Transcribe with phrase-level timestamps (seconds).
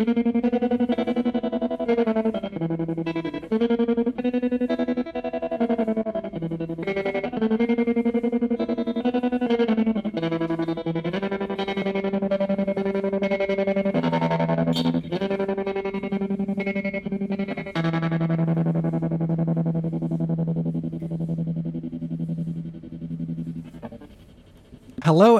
[0.00, 0.06] Hello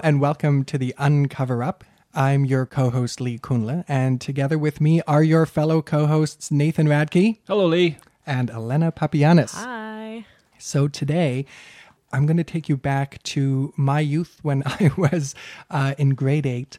[0.03, 1.85] and welcome to the Uncover Up.
[2.15, 7.39] I'm your co-host Lee Kunle, and together with me are your fellow co-hosts Nathan Radke
[7.47, 7.99] Hello, Lee.
[8.27, 9.55] and Alena Papianis.
[9.55, 10.25] Hi.
[10.59, 11.47] So today,
[12.13, 15.35] I'm going to take you back to my youth when I was
[15.71, 16.79] uh, in grade eight,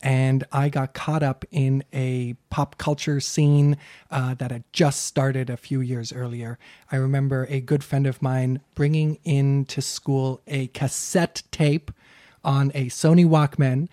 [0.00, 3.76] and I got caught up in a pop culture scene
[4.12, 6.56] uh, that had just started a few years earlier.
[6.92, 11.90] I remember a good friend of mine bringing into school a cassette tape
[12.44, 13.88] on a Sony Walkman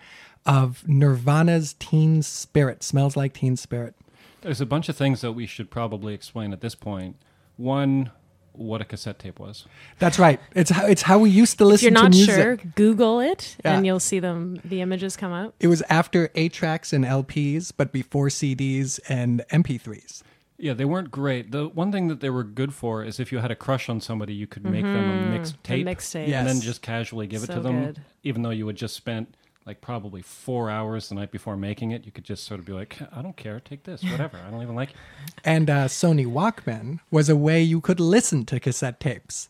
[0.46, 2.82] of Nirvana's Teen Spirit.
[2.82, 3.94] Smells like Teen Spirit.
[4.42, 7.16] There's a bunch of things that we should probably explain at this point.
[7.56, 8.10] One,
[8.52, 9.66] what a cassette tape was.
[9.98, 10.40] That's right.
[10.54, 12.34] It's how it's how we used to If listen you're to not music.
[12.34, 13.76] sure, Google it Yeah.
[13.76, 15.54] and you'll see them the images come up.
[15.60, 20.22] It was after 8 tracks and LPs, but before CDs and MP3s.
[20.58, 21.50] Yeah, they weren't great.
[21.50, 24.00] The one thing that they were good for is if you had a crush on
[24.00, 26.28] somebody, you could make them a mixed The tape mixtape.
[26.28, 26.38] Yeah.
[26.40, 27.84] and then just casually give it to them.
[27.84, 28.00] good.
[28.22, 29.34] Even though you had just spent
[29.66, 32.72] like probably four hours the night before making it, you could just sort of be
[32.72, 34.38] like, I don't care, take this, whatever.
[34.46, 34.96] I don't even like it.
[35.44, 39.48] And uh, Sony Walkman was a way you could listen to cassette tapes.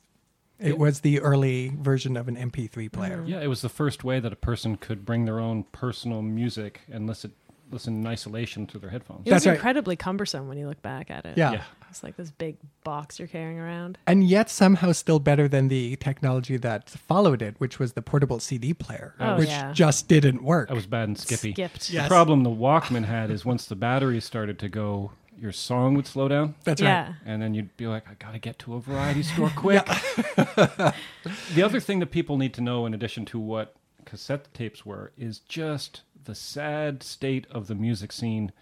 [0.59, 3.23] It was the early version of an MP3 player.
[3.27, 6.81] Yeah, it was the first way that a person could bring their own personal music
[6.91, 7.33] and listen
[7.71, 9.23] listen in isolation through their headphones.
[9.27, 9.55] It That's was right.
[9.57, 11.37] incredibly cumbersome when you look back at it.
[11.37, 11.53] Yeah.
[11.53, 11.63] Yeah.
[11.97, 13.97] It's like this big box you're carrying around.
[14.07, 18.39] And yet somehow still better than the technology that followed it, which was the portable
[18.39, 19.73] CD player, Oh, which yeah.
[19.73, 20.69] just didn't work.
[20.69, 21.53] That was bad and skippy.
[21.53, 21.89] Skipped.
[21.89, 22.03] Yeah.
[22.03, 26.07] The problem the Walkman had is once the battery started to go, your song would
[26.07, 26.55] slow down.
[26.65, 27.07] That's yeah.
[27.07, 27.15] right.
[27.25, 29.87] And then you'd be like, I gotta get to a variety store quick.
[30.37, 35.13] the other thing that people need to know, in addition to what cassette tapes were,
[35.17, 38.53] is just the sad state of the music scene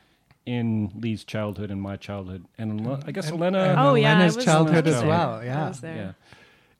[0.47, 3.71] in Lee's childhood and my childhood, and I guess Alena.
[3.71, 5.43] and Oh, yeah, I Alena's was- childhood I as well.
[5.45, 5.69] Yeah.
[5.69, 6.13] was yeah,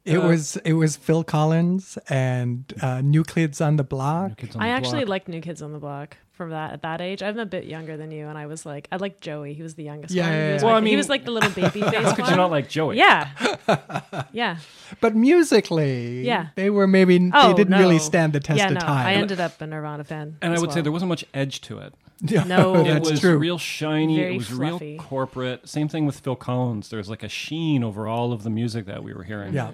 [0.05, 4.29] It Uh, was it was Phil Collins and uh, New Kids on the Block.
[4.31, 5.09] New Kids on I the actually Block.
[5.09, 7.23] liked New Kids on the Block from that at that age.
[7.23, 9.55] I'm a bit younger than you, and I was like, I liked Joey.
[9.55, 10.33] He was the youngest Yeah, one.
[10.33, 10.63] yeah, yeah.
[10.63, 12.37] Well, my- I he was like the little baby face How could you one.
[12.37, 12.99] not like Joey?
[12.99, 13.31] Yeah,
[14.33, 14.59] yeah.
[15.01, 16.49] But musically, Yeah.
[16.55, 17.79] they were maybe Oh, they didn't no.
[17.79, 19.07] really stand the test yeah, of no, time.
[19.07, 20.37] I ended up a Nirvana fan.
[20.43, 21.95] And I as would say there wasn't much edge to it.
[22.21, 22.75] Yeah, No.
[22.81, 23.37] It that's was true.
[23.39, 24.17] real shiny.
[24.19, 24.93] Very it was fluffy.
[24.95, 25.69] real corporate.
[25.69, 26.89] Same thing with Phil Collins.
[26.89, 29.53] There was like a sheen over all of the music that we were hearing.
[29.55, 29.73] Yeah.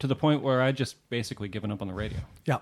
[0.00, 2.18] To the point where I just basically given up on the radio.
[2.44, 2.58] yeah.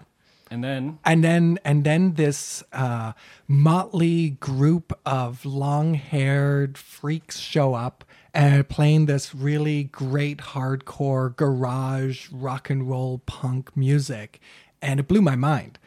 [0.53, 3.13] And then and then and then this uh,
[3.47, 8.05] motley group of long-haired freaks show up
[8.35, 14.41] and playing this really great hardcore garage rock and roll punk music
[14.83, 15.79] and it blew my mind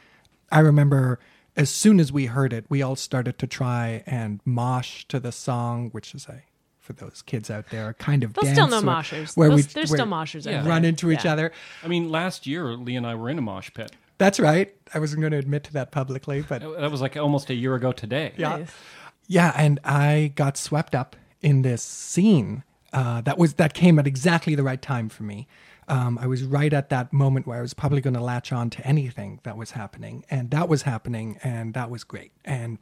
[0.52, 1.20] i remember
[1.56, 5.32] as soon as we heard it we all started to try and mosh to the
[5.32, 6.42] song which is a
[6.80, 9.38] for those kids out there a kind of They'll dance still know where- moshers.
[9.38, 10.46] where They'll- we there's where still moshers.
[10.46, 10.68] Yeah.
[10.68, 10.90] run there.
[10.90, 11.34] into each Yeah.
[11.34, 11.52] other
[11.84, 13.92] I mean, last year Lee and I were in a mosh pit.
[14.18, 17.50] that's right i wasn't going to admit to that publicly but That was like almost
[17.50, 18.34] a year ago today.
[18.38, 18.58] Yeah.
[18.58, 18.72] Nice.
[19.28, 24.06] Yeah, and I got swept up in this scene uh, that was that came at
[24.06, 25.48] exactly the right time for me.
[25.88, 28.70] Um, I was right at that moment where I was probably going to latch on
[28.72, 32.32] to anything that was happening, and that was happening, and that was great.
[32.46, 32.78] And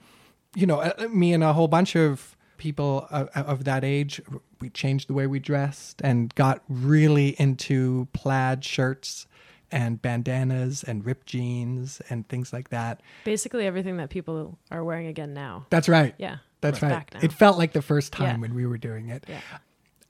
[0.55, 4.21] you know, uh, me and a whole bunch of people of, of that age,
[4.59, 9.25] we changed the way we dressed and got really into plaid shirts
[9.71, 13.01] and bandanas and ripped jeans and things like that.
[13.23, 15.65] Basically, everything that people are wearing again now.
[15.69, 16.13] That's right.
[16.17, 16.37] Yeah.
[16.59, 16.89] That's right.
[16.89, 17.21] back now.
[17.23, 18.37] It felt like the first time Yeah.
[18.41, 19.23] when we were doing it.
[19.27, 19.39] Yeah.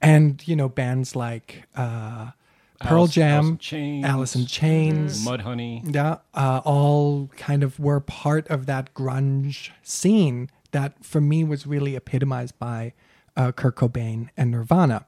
[0.02, 2.32] And, you know, bands like uh,
[2.84, 5.94] Pearl Alice- Jam, Alice in Chains, Alice in Chains, Mudhoney.
[5.94, 11.66] yeah, uh, all kind of were part of that grunge scene that for me was
[11.66, 12.92] really epitomized by
[13.36, 15.06] uh, Kurt Cobain and Nirvana.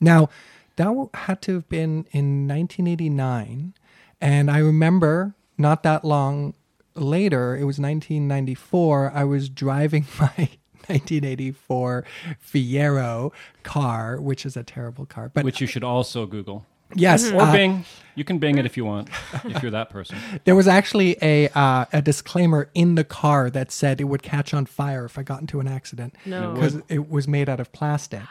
[0.00, 0.28] Now,
[0.76, 3.74] that had to have been in 1989.
[4.20, 6.54] And I remember not that long
[6.94, 10.48] later, it was 1994, I was driving my
[10.88, 12.04] 1984
[12.44, 15.30] Fiero car, which is a terrible car.
[15.32, 16.66] But which you should also Google.
[16.94, 17.84] Yes, Or uh, Bing.
[18.16, 19.08] You can Bing it if you want,
[19.44, 20.18] if you're that person.
[20.44, 24.52] There was actually a uh, a disclaimer in the car that said it would catch
[24.52, 26.52] on fire if I got into an accident No.
[26.52, 28.22] because it was made out of plastic,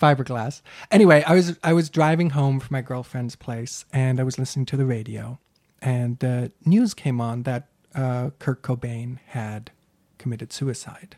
[0.00, 0.62] fiberglass.
[0.90, 4.66] Anyway, I was I was driving home from my girlfriend's place and I was listening
[4.66, 5.38] to the radio,
[5.82, 9.72] and the news came on that uh, Kurt Cobain had
[10.18, 11.16] committed suicide.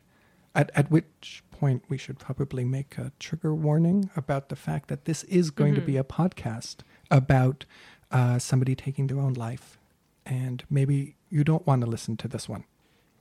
[0.54, 5.04] At, at which point we should probably make a trigger warning about the fact that
[5.04, 6.76] this is going to be a podcast
[7.10, 7.64] about
[8.10, 9.78] uh, somebody taking their own life.
[10.24, 12.64] And maybe you don't want to listen to this one.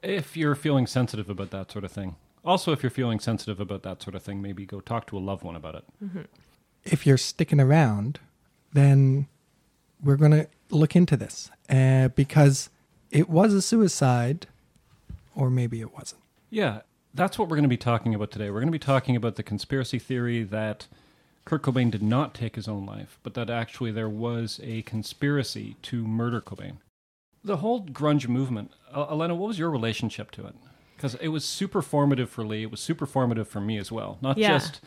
[0.02, 2.16] If you're feeling sensitive about that sort of thing.
[2.44, 5.20] Also, if you're feeling sensitive about that sort of thing, maybe go talk to a
[5.20, 5.84] loved one about it.
[6.84, 8.20] If you're sticking around,
[8.74, 9.28] then
[10.04, 12.70] we're going to look into this uh, because
[13.10, 14.48] it was a suicide,
[15.36, 16.22] or maybe it wasn't.
[16.50, 16.82] Yeah,
[17.16, 18.50] that's what we're going to be talking about today.
[18.50, 20.88] We're going to be talking about the conspiracy theory that
[21.46, 25.76] Kurt Cobain did not take his own life, but that actually there was a conspiracy
[25.84, 26.78] to murder Cobain.
[27.44, 30.56] The whole grunge movement, uh, Alena, what was your relationship to it?
[30.96, 32.64] Because it was super formative for Lee.
[32.64, 34.18] It was super formative for me as well.
[34.22, 34.58] Not Yeah.
[34.58, 34.82] just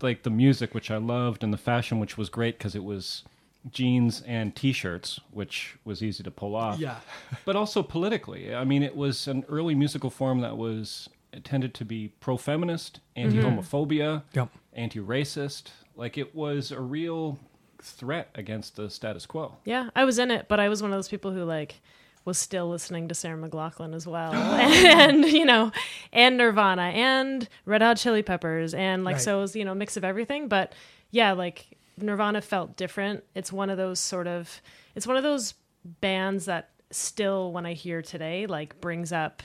[0.00, 3.24] like the music, which I loved, and the fashion, which was great because it was
[3.72, 7.00] jeans and t-shirts, which was easy to pull off yeah
[7.44, 8.54] but also politically.
[8.54, 13.28] I mean, it was an early musical form that was intended to be pro-feminist, mm-hmm.
[13.38, 14.48] anti-homophobia, Yep.
[14.72, 15.64] anti-racist.
[15.94, 17.38] Like it was a real
[17.80, 19.56] threat against the status quo.
[19.64, 21.80] Yeah, I was in it, but I was one of those people who like
[22.24, 25.70] was still listening to Sarah McLachlan as well, and you know,
[26.12, 29.22] and Nirvana and Red Hot Chili Peppers, and like Right.
[29.22, 30.48] so it was you know a mix of everything.
[30.48, 30.74] But
[31.10, 33.24] yeah, like Nirvana felt different.
[33.34, 34.60] It's one of those sort of
[34.94, 35.54] it's one of those
[36.00, 39.42] bands that still when I hear today like brings up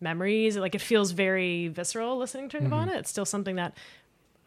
[0.00, 0.56] memories.
[0.56, 2.66] Like it feels very visceral listening to mm-hmm.
[2.66, 2.92] Nirvana.
[2.98, 3.74] It's still something that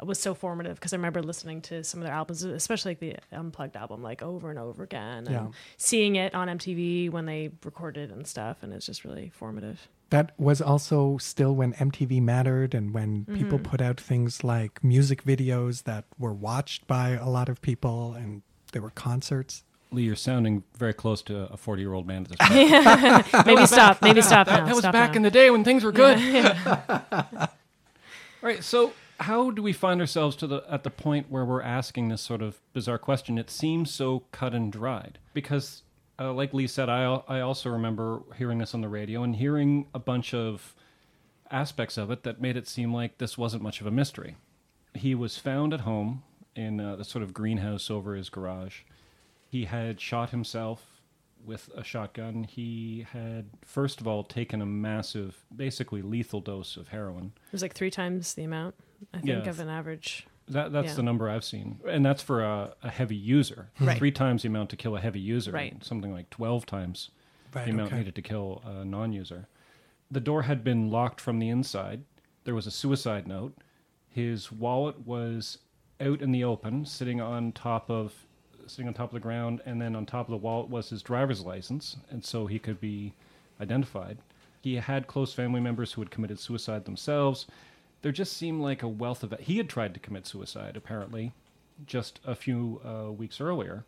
[0.03, 3.15] was so formative because I remember listening to some of their albums, especially like the
[3.31, 5.48] Unplugged album, like over and over again, and Yeah.
[5.77, 9.88] seeing it on MTV when they recorded and stuff, and it's just really formative.
[10.09, 13.36] That was also still when MTV mattered and when mm-hmm.
[13.36, 18.13] people put out things like music videos that were watched by a lot of people
[18.13, 18.42] and
[18.74, 19.63] there were concerts.
[19.92, 22.38] Lee, you're sounding very close to a 40 year old man at this
[23.34, 23.46] point.
[23.46, 24.02] Maybe stop.
[24.02, 24.58] Maybe stop now.
[24.58, 25.18] that, that was Stop back now.
[25.18, 26.18] in the day when things were good.
[27.12, 27.50] All
[28.42, 32.10] right, so how do we find ourselves to the at the point where we're asking
[32.10, 33.38] this sort of bizarre question?
[33.38, 35.84] It seems so cut and dried because,
[36.20, 39.88] uh, like Lee said, I I also remember hearing this on the radio and hearing
[39.94, 40.74] a bunch of
[41.52, 44.38] aspects of it that made it seem like this wasn't much of a mystery.
[44.94, 46.24] He was found at home
[46.56, 48.80] in uh, the sort of greenhouse over his garage.
[49.51, 51.01] He had shot himself
[51.44, 52.45] with a shotgun.
[52.45, 57.33] He had, first of all, taken a massive, basically lethal dose of heroin.
[57.48, 58.75] It was like three times the amount,
[59.13, 59.50] I think, Yeah.
[59.50, 60.25] of an average.
[60.48, 60.94] That, that's Yeah.
[60.95, 61.81] the number I've seen.
[61.86, 63.71] And that's for a, a heavy user.
[63.80, 63.98] Right.
[63.98, 65.51] Three times the amount to kill a heavy user.
[65.51, 65.83] Right.
[65.83, 67.09] Something like 12 times
[67.53, 67.98] Right, the amount okay.
[67.98, 69.48] needed to kill a non user.
[70.09, 72.06] The door had been locked from the inside.
[72.45, 73.57] There was a suicide note.
[74.07, 75.57] His wallet was
[76.00, 78.25] out in the open, sitting on top of
[78.72, 81.02] sitting on top of the ground, and then on top of the wallet was his
[81.02, 83.14] driver's license, and so he could be
[83.60, 84.18] identified.
[84.62, 87.48] He had close family members who had committed suicide themselves.
[88.02, 89.34] There just seemed like a wealth of.
[89.40, 91.34] He had tried to commit suicide, apparently,
[91.86, 93.86] just a few uh, weeks earlier.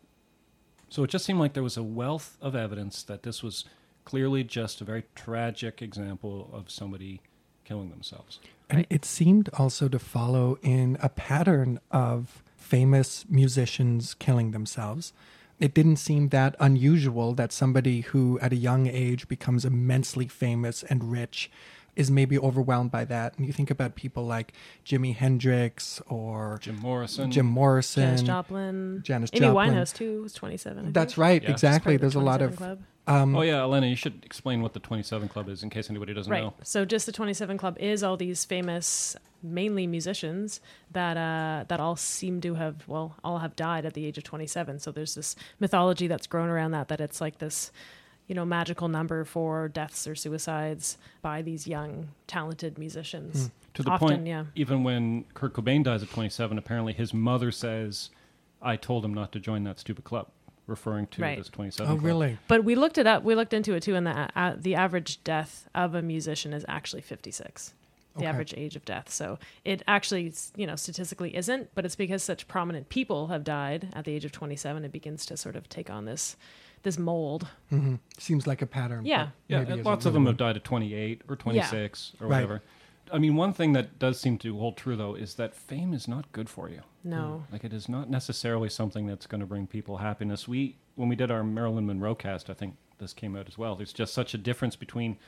[0.88, 3.64] So it just seemed like there was a wealth of evidence that this was
[4.04, 7.20] clearly just a very tragic example of somebody
[7.64, 8.38] killing themselves.
[8.70, 15.12] And it seemed also to follow in a pattern of famous musicians killing themselves.
[15.60, 20.82] It didn't seem that unusual that somebody who at a young age becomes immensely famous
[20.82, 21.50] and rich
[21.94, 23.36] is maybe overwhelmed by that.
[23.38, 24.52] And you think about people like
[24.84, 27.30] Jimi Hendrix or Jim Morrison.
[27.30, 28.02] Jim Morrison.
[28.02, 29.70] Janis Joplin, Janis Amy Joplin.
[29.74, 30.92] Winehouse too was twenty seven.
[30.92, 31.50] That's right, Yeah.
[31.52, 31.96] exactly.
[31.96, 32.80] There's a lot of Club.
[33.06, 36.14] Um, Oh yeah, Alena, you should explain what the 27 Club is in case anybody
[36.14, 36.42] doesn't Right.
[36.44, 36.54] know.
[36.62, 40.60] So just the 27 Club is all these famous, mainly musicians
[40.92, 44.24] that uh, that all seem to have well, all have died at the age of
[44.24, 44.78] 27.
[44.78, 47.70] So there's this mythology that's grown around that that it's like this,
[48.26, 53.50] you know, magical number for deaths or suicides by these young, talented musicians.
[53.74, 54.44] To the Often, point, yeah.
[54.54, 58.08] even when Kurt Cobain dies at 27, apparently his mother says,
[58.62, 60.28] "I told him not to join that stupid club,"
[60.66, 61.38] referring to Right.
[61.38, 61.90] this 27.
[61.90, 62.04] oh Club.
[62.04, 62.38] really?
[62.48, 63.22] But we looked it up.
[63.22, 66.64] We looked into it too, and the uh, the average death of a musician is
[66.68, 67.74] actually 56.
[68.14, 68.26] The Okay.
[68.28, 69.10] average age of death.
[69.10, 73.88] So it actually, you know, statistically isn't, but it's because such prominent people have died
[73.92, 74.84] at the age of 27.
[74.84, 76.36] It begins to sort of take on this
[76.84, 77.48] this mold.
[77.70, 79.04] hmm Seems like a pattern.
[79.06, 79.30] Yeah.
[79.48, 80.32] Yeah, maybe and isn't lots of them one.
[80.32, 82.46] have died at 28 or 26 or Right.
[83.04, 83.16] Whatever.
[83.16, 86.08] I mean, one thing that does seem to hold true, though, is that fame is
[86.08, 86.82] not good for you.
[87.02, 87.44] No.
[87.46, 87.52] Hmm.
[87.52, 90.48] Like, it is not necessarily something that's going to bring people happiness.
[90.48, 93.76] We, when we did our Marilyn Monroe cast, I think this came out as well.
[93.76, 95.18] There's just such a difference between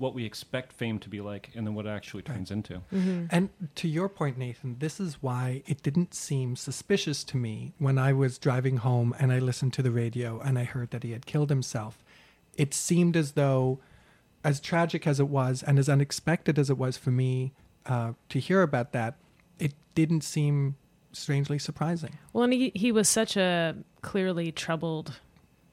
[0.00, 2.80] what we expect fame to be like and then what it actually turns into.
[2.90, 3.26] Mm-hmm.
[3.30, 7.98] And to your point, Nathan, this is why it didn't seem suspicious to me when
[7.98, 11.12] I was driving home and I listened to the radio and I heard that he
[11.12, 12.02] had killed himself.
[12.56, 13.80] It seemed as though,
[14.44, 17.52] as tragic as it was and as unexpected as it was for me,
[17.86, 19.16] uh, to hear about that,
[19.58, 20.76] it didn't seem
[21.12, 22.18] strangely surprising.
[22.32, 25.20] Well, and he he was such a clearly troubled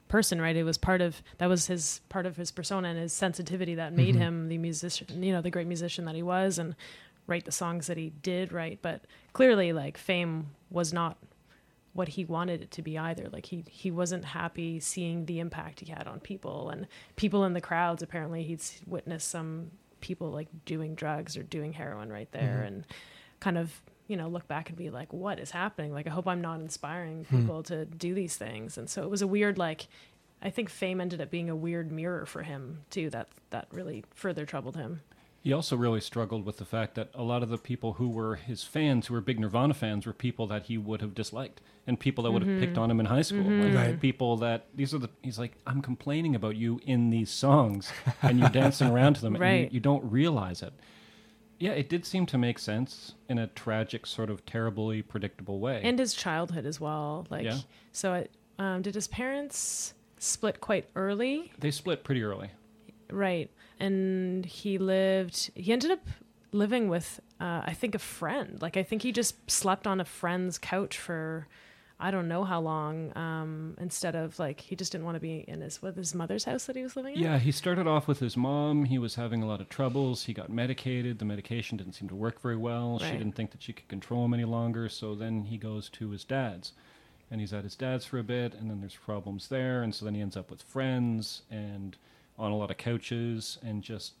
[0.08, 0.56] person, right?
[0.56, 3.92] It was part of that was his part of his persona and his sensitivity that
[3.92, 4.18] made Mhm.
[4.18, 6.74] him the musician, you know, the great musician that he was, and
[7.26, 8.80] write the songs that he did write.
[8.82, 9.02] But
[9.34, 11.18] clearly, like fame was not
[11.98, 13.28] what he wanted it to be either.
[13.28, 16.86] Like he he wasn't happy seeing the impact he had on people and
[17.16, 18.02] people in the crowds.
[18.02, 22.66] Apparently, he'd witnessed some people like doing drugs or doing heroin right there, Mhm.
[22.68, 22.86] and
[23.40, 25.92] kind of you know look back and be like, what is happening?
[25.92, 27.40] Like I hope I'm not inspiring Hmm.
[27.40, 28.78] people to do these things.
[28.78, 29.88] And so it was a weird like.
[30.40, 33.10] I think fame ended up being a weird mirror for him too.
[33.10, 35.00] That that really further troubled him.
[35.48, 38.34] He also really struggled with the fact that a lot of the people who were
[38.36, 41.98] his fans, who were big Nirvana fans, were people that he would have disliked and
[41.98, 43.44] people that would have picked on him in high school.
[43.44, 43.64] Mhm.
[43.64, 43.98] Like Right.
[43.98, 47.90] people that these are the he's like, I'm complaining about you in these songs
[48.20, 49.70] and you're dancing around to them and Right.
[49.72, 50.74] you, you don't realize it.
[51.58, 55.80] Yeah, it did seem to make sense in a tragic, sort of terribly predictable way.
[55.82, 57.26] and his childhood as well.
[57.30, 57.60] Like, Yeah.
[57.90, 61.52] so it, um, did his parents split quite early?
[61.58, 62.50] they split pretty early.
[63.10, 63.50] Right.
[63.78, 66.06] And he lived, he ended up
[66.52, 68.60] living with, uh, I think, a friend.
[68.60, 71.46] Like, I think he just slept on a friend's couch for,
[72.00, 75.44] I don't know how long, um, instead of like, he just didn't want to be
[75.46, 77.22] in his, with his mother's house that he was living in.
[77.22, 78.84] Yeah, he started off with his mom.
[78.86, 80.24] He was having a lot of troubles.
[80.24, 81.18] He got medicated.
[81.18, 82.98] The medication didn't seem to work very well.
[82.98, 84.88] She didn't think that she could control him any longer.
[84.88, 86.72] So then he goes to his dad's.
[87.30, 89.82] And he's at his dad's for a bit, and then there's problems there.
[89.82, 91.94] And so then he ends up with friends and
[92.38, 93.58] on a lot of couches.
[93.62, 94.14] And just,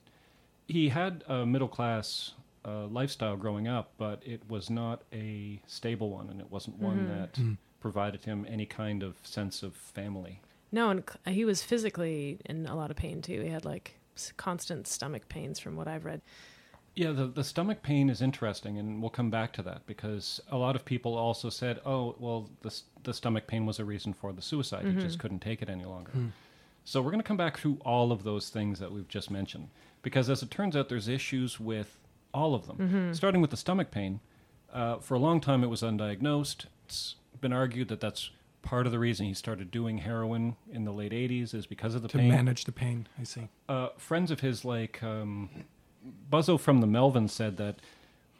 [0.66, 2.32] he had a middle class
[2.64, 6.28] uh, lifestyle growing up, but it was not a stable one.
[6.28, 7.08] And it wasn't one Mhm.
[7.08, 7.56] that Mm.
[7.80, 10.40] provided him any kind of sense of family.
[10.70, 13.40] No, and c- he was physically in a lot of pain too.
[13.40, 13.94] He had like
[14.36, 16.20] constant stomach pains from what I've read.
[16.94, 20.56] Yeah, the, the stomach pain is interesting, and we'll come back to that because a
[20.58, 24.32] lot of people also said, oh, well, the, the stomach pain was a reason for
[24.32, 24.84] the suicide.
[24.84, 26.10] He just couldn't take it any longer.
[26.10, 26.26] Hmm.
[26.88, 29.68] So we're going to come back to all of those things that we've just mentioned
[30.00, 31.98] because, as it turns out, there's issues with
[32.32, 33.12] all of them.
[33.12, 34.20] Starting with the stomach pain,
[34.72, 36.64] uh, for a long time it was undiagnosed.
[36.86, 38.30] It's been argued that that's
[38.62, 42.00] part of the reason he started doing heroin in the late 80s is because of
[42.00, 43.48] the To pain To manage the pain, I see.
[43.68, 45.50] uh, friends of his, like um,
[46.32, 47.76] Buzzo from the Melvins, said that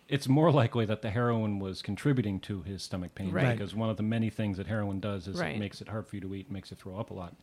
[0.09, 3.59] it's more likely that the heroin was contributing to his stomach pain Right.
[3.59, 5.57] because one of the many things that heroin does is Right.
[5.57, 7.37] it makes it hard for you to eat, and makes you throw up a lot.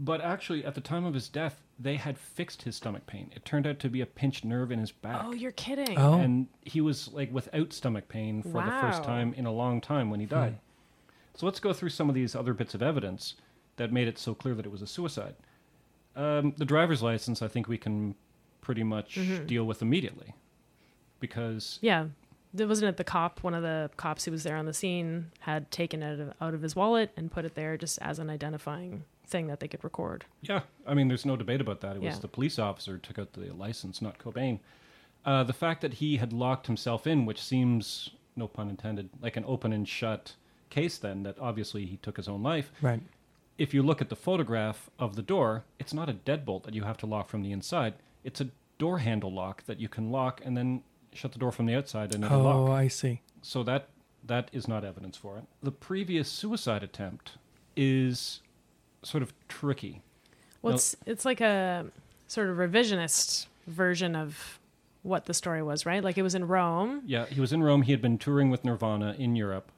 [0.00, 3.32] But actually, at the time of his death, they had fixed his stomach pain.
[3.34, 5.22] It turned out to be a pinched nerve in his back.
[5.24, 5.98] Oh, you're kidding.
[5.98, 6.14] Oh.
[6.20, 10.08] And he was like without stomach pain for the first time in a long time
[10.10, 10.58] when he died.
[11.34, 13.34] So let's go through some of these other bits of evidence
[13.76, 15.34] that made it so clear that it was a suicide.
[16.16, 18.14] Um, the driver's license, I think we can
[18.60, 19.46] pretty much Mm-hmm.
[19.46, 20.34] deal with immediately
[21.20, 22.06] because Yeah.
[22.54, 25.32] There wasn't it the cop, one of the cops who was there on the scene
[25.40, 28.18] had taken it out of, out of his wallet and put it there just as
[28.18, 30.24] an identifying thing that they could record.
[30.40, 31.96] Yeah, I mean, there's no debate about that.
[31.96, 32.20] It was Yeah.
[32.20, 34.60] the police officer who took out the license, not Cobain.
[35.24, 39.36] Uh, the fact that he had locked himself in, which seems, no pun intended, like
[39.36, 40.34] an open and shut
[40.70, 42.70] case, then that obviously he took his own life.
[42.80, 43.00] Right.
[43.58, 46.84] If you look at the photograph of the door, it's not a deadbolt that you
[46.84, 47.94] have to lock from the inside.
[48.24, 50.82] It's a door handle lock that you can lock and then
[51.12, 52.70] shut the door from the outside and it'll Oh, lock.
[52.70, 53.20] I see.
[53.42, 53.88] So that
[54.24, 55.44] that is not evidence for it.
[55.62, 57.38] The previous suicide attempt
[57.76, 58.40] is
[59.02, 60.02] sort of tricky.
[60.62, 60.76] Well, No.
[60.76, 61.86] it's, it's like a
[62.26, 64.58] sort of revisionist version of
[65.02, 66.02] what the story was, right?
[66.02, 67.02] Like it was in Rome.
[67.06, 67.82] Yeah, he was in Rome.
[67.82, 69.70] He had been touring with Nirvana in Europe.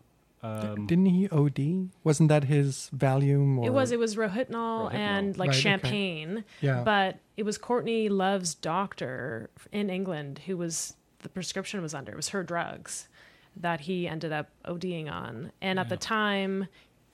[0.43, 1.91] Um, Didn't he OD?
[2.03, 3.59] Wasn't that his Valium?
[3.59, 3.67] Or...
[3.67, 4.95] It was it was rohypnol, Rohypnol.
[4.95, 5.61] and like Right, okay.
[5.62, 6.45] champagne.
[6.62, 6.83] Yeah.
[6.83, 12.12] But it was Courtney Love's doctor in England who was the prescription was under.
[12.12, 13.09] It was her drugs
[13.55, 15.53] that he ended up ODing on.
[15.61, 16.69] And at the time,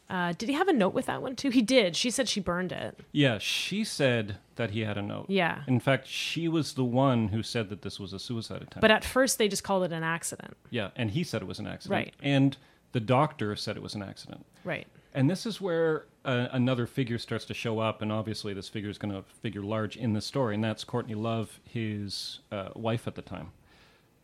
[0.08, 1.50] uh, did he have a note with that one too?
[1.50, 1.96] He did.
[1.96, 2.98] She said she burned it.
[3.12, 5.26] yeah, she said that he had a note.
[5.28, 5.62] Yeah.
[5.66, 8.80] In fact, she was the one who said that this was a suicide attempt.
[8.80, 10.56] But at first, they just called it an accident.
[10.70, 11.98] yeah, and he said it was an accident.
[11.98, 12.14] Right.
[12.22, 12.56] And
[12.92, 14.46] the doctor said it was an accident.
[14.64, 14.86] Right.
[15.12, 18.90] And this is where uh, another figure starts to show up, and obviously this figure
[18.90, 23.06] is going to figure large in this story, and that's Courtney Love, his uh, wife
[23.06, 23.48] at the time.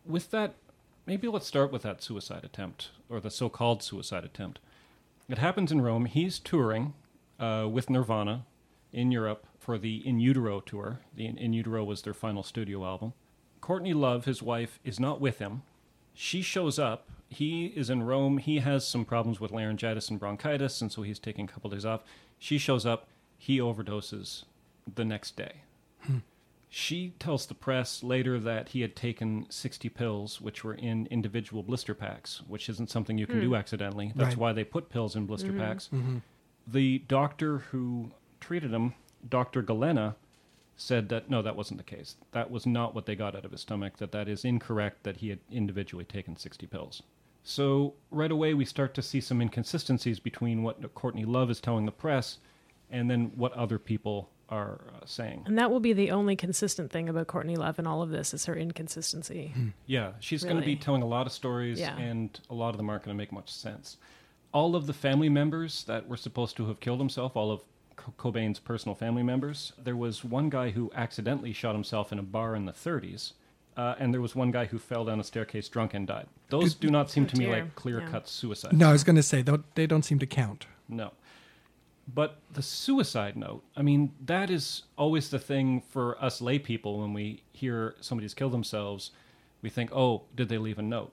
[0.07, 0.55] With that,
[1.07, 4.59] maybe let's start with that suicide attempt, or the so-called suicide attempt.
[5.33, 6.05] It happens in Rome.
[6.05, 6.93] He's touring
[7.41, 8.45] uh, with Nirvana
[8.93, 11.01] in Europe for the In Utero tour.
[11.17, 13.15] The In, in Utero was their final studio album.
[13.62, 15.62] Courtney Love, his wife, is not with him.
[16.12, 17.09] She shows up.
[17.31, 18.37] He is in Rome.
[18.37, 21.87] He has some problems with laryngitis and bronchitis, and so he's taking a couple days
[21.87, 22.03] off.
[22.39, 23.09] She shows up.
[23.39, 24.45] He overdoses
[24.95, 25.62] the next day.
[26.75, 31.62] She tells the press later that he had taken 60 pills, which were in individual
[31.62, 33.57] blister packs, which isn't something you can do hmm.
[33.57, 34.11] accidentally.
[34.17, 34.38] That's Right.
[34.38, 35.61] why they put pills in blister mm-hmm.
[35.61, 35.91] packs.
[35.93, 36.19] Mm-hmm.
[36.67, 38.95] The doctor who treated him,
[39.29, 39.61] Dr.
[39.61, 40.17] Galena,
[40.75, 42.17] said that no, that wasn't the case.
[42.31, 45.19] That was not what they got out of his stomach, that that is incorrect, that
[45.19, 47.02] he had individually taken 60 pills.
[47.45, 51.85] So right away, we start to see some inconsistencies between what Courtney Love is telling
[51.85, 52.38] the press
[52.91, 55.42] and then what other people are uh, saying.
[55.47, 58.35] And that will be the only consistent thing about Courtney Love in all of this
[58.35, 59.52] is her inconsistency.
[59.87, 61.97] Yeah, she's going to be telling a lot of stories, Yeah.
[61.97, 63.97] and a lot of them aren't going to make much sense.
[64.52, 67.62] All of the family members that were supposed to have killed himself, all of
[67.97, 72.23] Co- Cobain's personal family members, there was one guy who accidentally shot himself in a
[72.23, 73.32] bar in the 30s,
[73.76, 76.26] uh, and there was one guy who fell down a staircase drunk and died.
[76.50, 78.76] Those do not seem Oh, to me like clear cut suicides.
[78.76, 80.66] No, I was going to say they they don't seem to count.
[80.88, 81.12] No.
[82.12, 87.00] But the suicide note, I mean, that is always the thing for us lay people
[87.00, 89.12] when we hear somebody's killed themselves.
[89.62, 91.12] We think, oh, did they leave a note?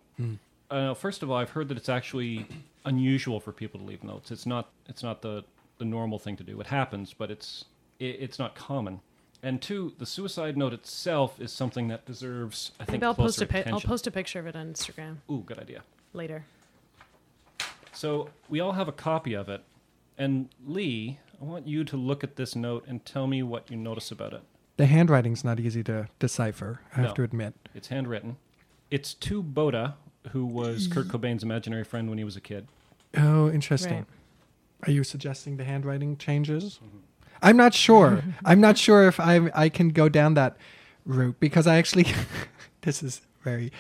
[0.71, 2.47] Uh, first of all, I've heard that it's actually
[2.85, 4.31] unusual for people to leave notes.
[4.31, 4.69] It's not.
[4.87, 5.43] It's not the
[5.77, 6.59] the normal thing to do.
[6.59, 7.65] It happens, but it's
[7.99, 8.99] it, it's not common.
[9.41, 13.37] And two, the suicide note itself is something that deserves, I think, Maybe I'll post
[13.37, 13.61] closer a pic.
[13.61, 13.73] attention.
[13.75, 15.81] I'll post a picture of it on Instagram Ooh, good idea.
[16.13, 16.43] later.
[17.93, 19.63] So we all have a copy of it.
[20.19, 23.77] And Lee, I want you to look at this note and tell me what you
[23.77, 24.41] notice about it.
[24.75, 26.81] The handwriting's not easy to decipher.
[26.93, 27.13] I have No.
[27.15, 27.53] to admit.
[27.73, 28.35] It's handwritten.
[28.91, 29.93] It's to Boddah,
[30.31, 32.67] who was Kurt Cobain's imaginary friend when he was a kid.
[33.17, 34.05] Oh, interesting.
[34.81, 34.89] Right.
[34.89, 36.79] Are you suggesting the handwriting changes?
[37.41, 38.21] I'm not sure.
[38.45, 40.57] I'm not sure if I I can go down that
[41.05, 42.05] route because I actually
[42.81, 43.71] this is very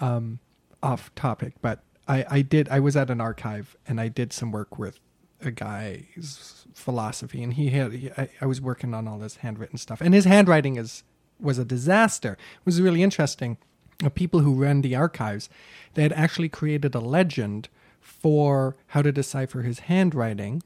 [0.00, 0.38] um,
[0.82, 4.50] off topic, but I I did I was at an archive and I did some
[4.52, 4.98] work with
[5.42, 9.78] a guy's philosophy and he had he, I, I was working on all this handwritten
[9.78, 11.04] stuff and his handwriting is
[11.42, 12.32] was a disaster.
[12.32, 13.58] It was really interesting.
[13.98, 15.48] The people who ran the archives,
[15.94, 17.68] they had actually created a legend
[18.00, 20.62] for how to decipher his handwriting.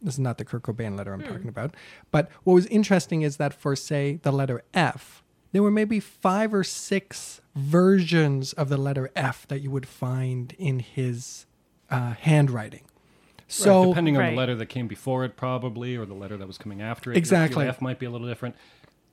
[0.00, 1.74] This is not the Kurt Cobain letter I'm talking about.
[2.10, 6.54] But what was interesting is that for, say, the letter F, there were maybe five
[6.54, 11.44] or six versions of the letter F that you would find in his
[11.90, 12.84] uh, handwriting.
[13.52, 14.30] So right, depending on Right.
[14.30, 17.16] the letter that came before it, probably, or the letter that was coming after it.
[17.16, 17.64] Exactly.
[17.64, 18.54] Your F might be a little different.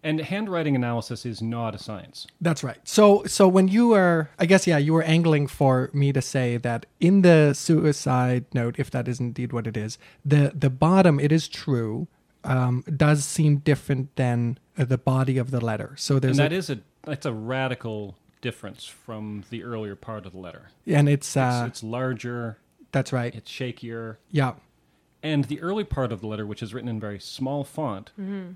[0.03, 2.27] And handwriting analysis is not a science.
[2.39, 2.77] That's right.
[2.83, 6.57] So so when you are I guess yeah, you were angling for me to say
[6.57, 11.19] that in the suicide note, if that is indeed what it is, the the bottom
[11.19, 12.07] it is true,
[12.43, 15.93] um, does seem different than uh, the body of the letter.
[15.97, 20.27] So And there's that a, is a that's a radical difference from the earlier part
[20.27, 20.67] of the letter.
[20.85, 22.59] and it's It's, uh it's larger,
[22.91, 23.33] that's right.
[23.33, 24.53] it's shakier, Yeah.
[25.23, 28.53] and the early part of the letter, which is written in very small font, mm-hmm.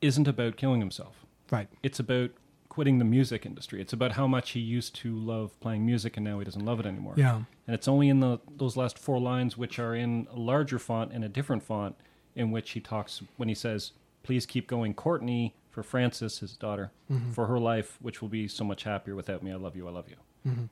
[0.00, 1.24] isn't about killing himself.
[1.50, 1.68] Right.
[1.82, 2.30] It's about
[2.68, 3.80] quitting the music industry.
[3.80, 6.80] It's about how much he used to love playing music and now he doesn't love
[6.80, 7.14] it anymore.
[7.16, 7.36] Yeah.
[7.66, 11.12] And it's only in the those last four lines, which are in a larger font
[11.12, 11.94] and a different font,
[12.34, 13.92] in which he talks when he says,
[14.24, 17.30] "Please keep going, Courtney, for Frances, his daughter, mm-hmm.
[17.30, 19.52] for her life, which will be so much happier without me.
[19.52, 19.86] I love you.
[19.86, 20.64] I love you." Mm-hmm.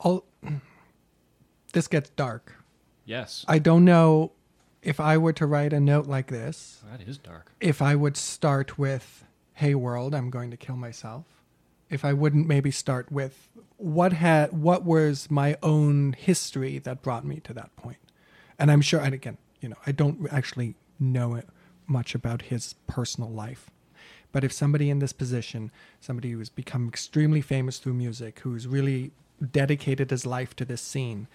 [0.00, 0.26] All
[1.76, 2.54] this gets dark.
[3.04, 4.32] Yes, I don't know
[4.82, 7.52] if I were to write a note like this, that is dark.
[7.60, 11.24] if I would start with, "Hey world, I'm going to kill myself."
[11.90, 17.24] If I wouldn't maybe start with what had what was my own history that brought
[17.24, 17.98] me to that point.
[18.58, 21.46] And I'm sure and again, you know, I don't actually know it
[21.86, 23.70] much about his personal life.
[24.32, 29.12] But if somebody in this position, somebody who's become extremely famous through music, who's really
[29.52, 31.28] dedicated his life to this scene,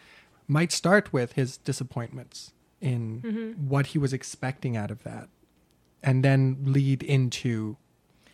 [0.51, 3.69] might start with his disappointments in mm-hmm.
[3.69, 5.29] what he was expecting out of that
[6.03, 7.77] and then lead into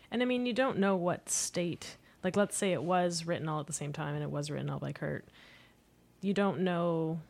[0.09, 1.97] And I mean, you don't know what state.
[2.23, 4.69] Like, let's say it was written all at the same time, and it was written
[4.69, 5.25] all by Kurt.
[6.21, 7.21] You don't know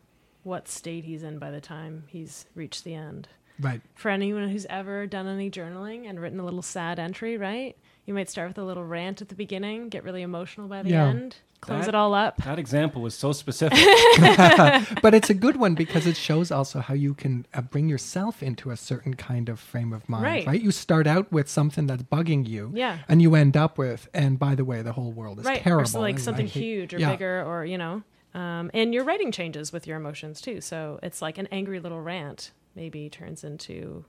[0.43, 3.27] what state he's in by the time he's reached the end.
[3.59, 7.75] Right For anyone who's ever done any journaling and written a little sad entry, right?
[8.05, 10.91] You might start with a little rant at the beginning, get really emotional by the
[10.91, 11.07] Yeah.
[11.07, 12.37] end, close That- it all up.
[12.43, 13.77] That example was so specific.
[15.01, 18.41] but it's a good one because it shows also how you can uh, bring yourself
[18.41, 20.47] into a certain kind of frame of mind right.
[20.47, 20.61] Right.
[20.61, 22.99] you start out with something that's bugging you Yeah.
[23.09, 25.83] and you end up with and by the way the whole world is right terrible
[25.83, 27.11] or so like something hate- huge or Yeah.
[27.11, 31.21] bigger or you know um, and your writing changes with your emotions too so it's
[31.21, 34.05] like an angry little rant maybe turns into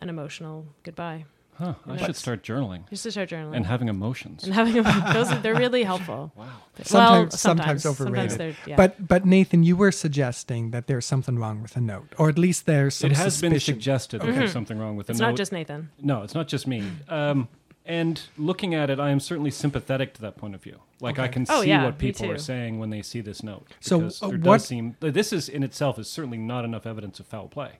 [0.00, 1.24] an emotional goodbye
[1.58, 4.44] Huh, I should start journaling You should start journaling and having emotions.
[4.44, 4.74] and having
[5.12, 6.44] Those, they're really helpful wow.
[6.84, 8.76] sometimes well, sometimes, sometimes overrated sometimes yeah.
[8.76, 12.38] but but nathan you were suggesting that there's something wrong with a note or at
[12.38, 13.74] least there's some it has been suspicion.
[13.74, 15.30] suggested that there's something wrong with the it's note.
[15.30, 16.80] not just nathan No, it's not just me.
[17.08, 17.48] Um,
[17.84, 20.78] And looking at it, I am certainly sympathetic to that point of view.
[21.00, 21.32] Like I Okay.
[21.32, 23.66] can see Oh, yeah, what people are saying when they see this note.
[23.80, 27.18] So, uh, there what- does seem this is in itself is certainly not enough evidence
[27.18, 27.72] of foul play.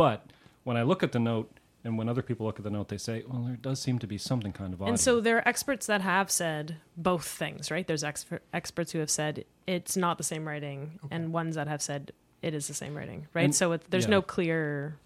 [0.00, 0.32] But
[0.64, 1.50] when I look at the note,
[1.84, 4.06] and when other people look at the note, they say, "Well, there does seem to
[4.06, 7.70] be something kind of odd." And so there are experts that have said both things,
[7.70, 7.86] right?
[7.86, 11.82] There's expert, experts who have said it's not the same writing, and ones that have
[11.82, 13.44] said it is the same writing, right?
[13.44, 14.10] And- so it, there's yeah.
[14.12, 14.96] no clear.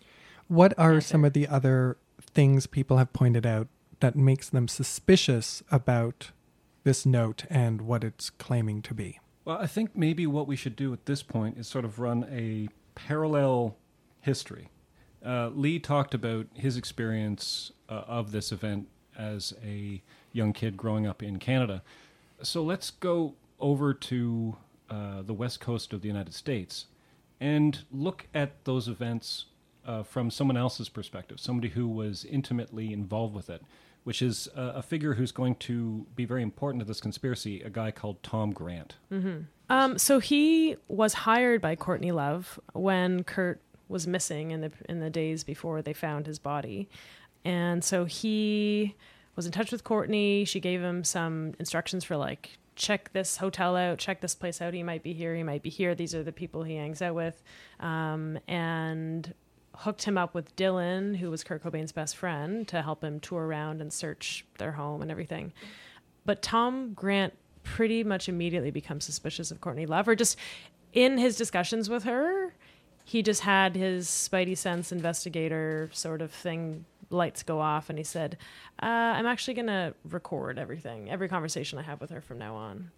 [0.47, 1.09] What are Answer.
[1.09, 3.67] some of the other things people have pointed out
[3.99, 6.31] that makes them suspicious about
[6.85, 9.19] this note and what it's claiming to be?
[9.45, 12.29] Well, I think maybe what we should do at this point is sort of run
[12.31, 13.77] a parallel
[14.21, 14.69] history.
[15.25, 21.07] Uh, Lee talked about his experience uh, of this event as a young kid growing
[21.07, 21.83] up in Canada.
[22.43, 24.57] So let's go over to
[24.91, 26.87] uh, the west coast of the United States
[27.41, 29.47] and look at those events
[29.87, 33.63] uh, from someone else's perspective, somebody who was intimately involved with it,
[34.05, 37.91] which is a, figure who's going to be very important to this conspiracy, a guy
[37.91, 38.97] called Tom Grant.
[39.71, 45.01] Um, so he was hired by Courtney Love when Kurt was missing in the in
[45.01, 46.89] the days before they found his body,
[47.45, 48.95] and so he
[49.37, 50.45] was in touch with Courtney.
[50.45, 54.75] She gave him some instructions for like check this hotel out, check this place out.
[54.75, 55.35] He might be here.
[55.35, 55.95] He might be here.
[55.95, 57.43] These are the people he hangs out with,
[57.81, 59.33] um, and
[59.75, 63.47] hooked him up with Dylan, who was Kurt Cobain's best friend, to help him tour
[63.47, 65.53] around and search their home and everything.
[66.25, 70.39] But Tom Grant pretty much immediately becomes suspicious of Courtney Love, or just
[70.93, 72.54] in his discussions with her,
[73.05, 78.05] he just had his spidey sense investigator sort of thing lights go off and he
[78.05, 78.37] said
[78.83, 82.55] uh, i'm actually going to record everything every conversation i have with her from now
[82.57, 82.91] on.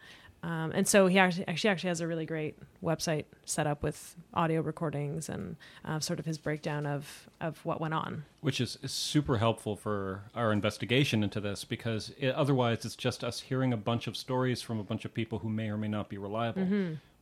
[0.42, 4.14] Um, and so he actually, actually actually has a really great website set up with
[4.32, 8.24] audio recordings and uh, sort of his breakdown of of what went on.
[8.42, 13.24] Which is, is super helpful for our investigation into this because it, otherwise it's just
[13.24, 15.88] us hearing a bunch of stories from a bunch of people who may or may
[15.88, 16.62] not be reliable.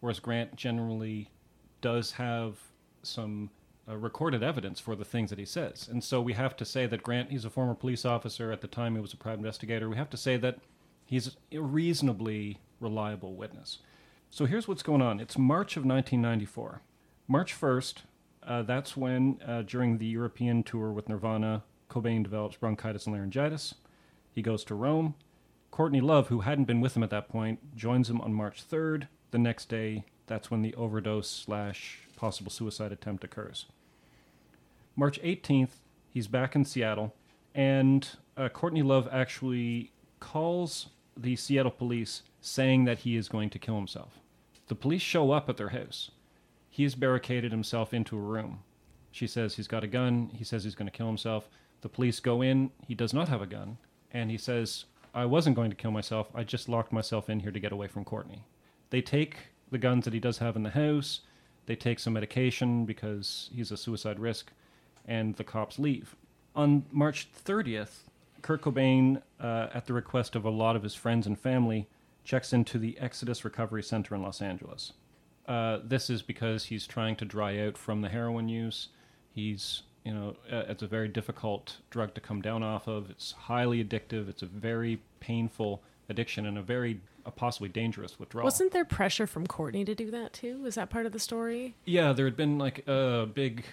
[0.01, 1.31] Whereas Grant generally
[1.81, 2.59] does have
[3.07, 3.51] some
[3.89, 5.89] uh, recorded evidence for the things that he says.
[5.91, 8.51] And so we have to say that Grant, he's a former police officer.
[8.51, 9.89] At the time, he was a private investigator.
[9.89, 10.59] We have to say that
[11.05, 13.79] he's a reasonably reliable witness.
[14.31, 15.21] So here's what's going on.
[15.21, 16.83] It's March of 1994.
[17.29, 17.95] March 1st,
[18.43, 23.75] uh, that's when, uh, during the European tour with Nirvana, Cobain develops bronchitis and laryngitis.
[24.33, 25.15] He goes to Rome.
[25.71, 29.09] Courtney Love, who hadn't been with him at that point, joins him on March 3rd.
[29.31, 33.67] The next day, that's when the overdose slash possible suicide attempt occurs.
[34.97, 37.15] March 18th, he's back in Seattle,
[37.55, 43.59] and uh, Courtney Love actually calls the Seattle police saying that he is going to
[43.59, 44.19] kill himself.
[44.69, 46.11] The police show up at their house.
[46.71, 48.61] He has barricaded himself into a room.
[49.13, 50.31] She says he's got a gun.
[50.35, 51.49] He says he's going to kill himself.
[51.83, 52.71] The police go in.
[52.87, 53.79] He does not have a gun.
[54.11, 56.29] And he says, I wasn't going to kill myself.
[56.35, 58.45] I just locked myself in here to get away from Courtney.
[58.91, 59.37] They take
[59.71, 61.21] the guns that he does have in the house.
[61.67, 64.53] They take some medication because he's a suicide risk.
[65.07, 66.17] And the cops leave.
[66.55, 68.05] On March 30th,
[68.43, 71.89] Kurt Cobain, uh, at the request of a lot of his friends and family,
[72.25, 74.93] checks into the Exodus Recovery Center in Los Angeles.
[75.47, 78.89] Uh, this is because he's trying to dry out from the heroin use.
[79.35, 83.11] He's, you know, uh, it's a very difficult drug to come down off of.
[83.11, 84.29] It's highly addictive.
[84.29, 88.45] It's a very painful addiction and a very a possibly dangerous withdrawal.
[88.45, 91.75] wasn't there pressure from courtney to do that too was that part of the story
[91.85, 93.65] yeah, there had been like a big.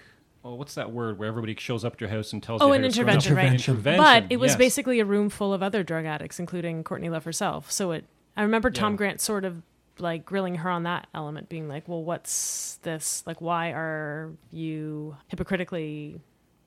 [0.44, 2.74] Oh, what's that word where everybody shows up to your house and tells Oh, you
[2.74, 3.54] an intervention, right.
[3.54, 4.58] Intervention, but it was yes.
[4.58, 7.72] basically a room full of other drug addicts, including Courtney Love herself.
[7.72, 8.98] So it, I remember Tom Yeah.
[8.98, 9.62] Grant sort of
[10.00, 13.22] like grilling her on that element, being like, "Well, what's this?
[13.28, 16.20] Like, why are you hypocritically,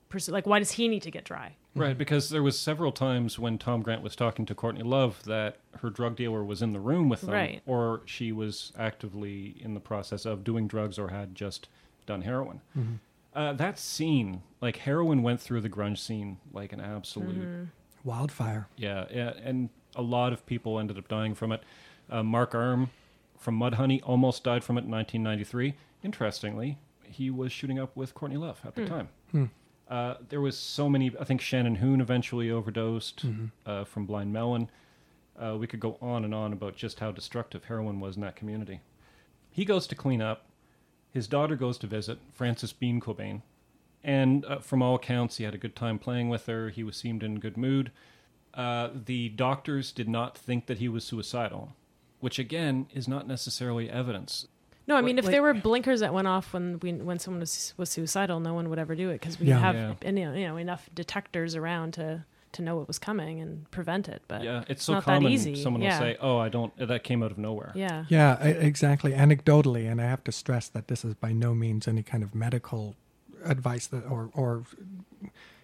[0.09, 1.97] pursu- like, why does he need to get dry?" Right, mm-hmm.
[1.97, 5.89] because there was several times when Tom Grant was talking to Courtney Love that her
[5.89, 7.61] drug dealer was in the room with them, Right.
[7.65, 11.67] or she was actively in the process of doing drugs or had just
[12.05, 12.61] done heroin.
[12.77, 12.93] Mm-hmm.
[13.33, 17.63] Uh, that scene, like heroin, went through the grunge scene like an absolute mm-hmm.
[18.05, 18.67] Wildfire.
[18.77, 21.61] yeah, yeah, and a lot of people ended up dying from it.
[22.09, 22.91] Uh, Mark Arm
[23.37, 25.73] from Mudhoney almost died from it in 1993.
[26.03, 28.87] Interestingly, he was shooting up with Courtney Love at the hmm.
[28.87, 29.09] time.
[29.31, 29.45] Hmm.
[29.87, 31.11] Uh, there was so many.
[31.19, 33.25] I think Shannon Hoon eventually overdosed
[33.65, 34.69] uh, from blind melon.
[35.37, 38.35] Uh, we could go on and on about just how destructive heroin was in that
[38.35, 38.81] community.
[39.51, 40.45] He goes to clean up.
[41.11, 43.41] His daughter goes to visit Frances Bean Cobain,
[44.03, 46.69] and uh, from all accounts, he had a good time playing with her.
[46.69, 47.91] He was seemed in good mood.
[48.53, 51.73] Uh, the doctors did not think that he was suicidal,
[52.19, 54.47] which again is not necessarily evidence.
[54.87, 57.39] No, I mean, if like- there were blinkers that went off when we, when someone
[57.39, 59.59] was was suicidal, no one would ever do it because we Yeah.
[59.59, 59.93] have Yeah.
[60.03, 64.21] and, you know, enough detectors around to to know what was coming and prevent it.
[64.29, 65.29] But Yeah, it's so not that common.
[65.33, 65.55] easy.
[65.55, 65.99] Someone Yeah.
[65.99, 67.73] will say, "Oh, I don't." That came out of nowhere.
[67.75, 69.11] yeah, Yeah, exactly.
[69.11, 72.33] Anecdotally, and I have to stress that this is by no means any kind of
[72.33, 72.95] medical
[73.43, 74.63] advice that or or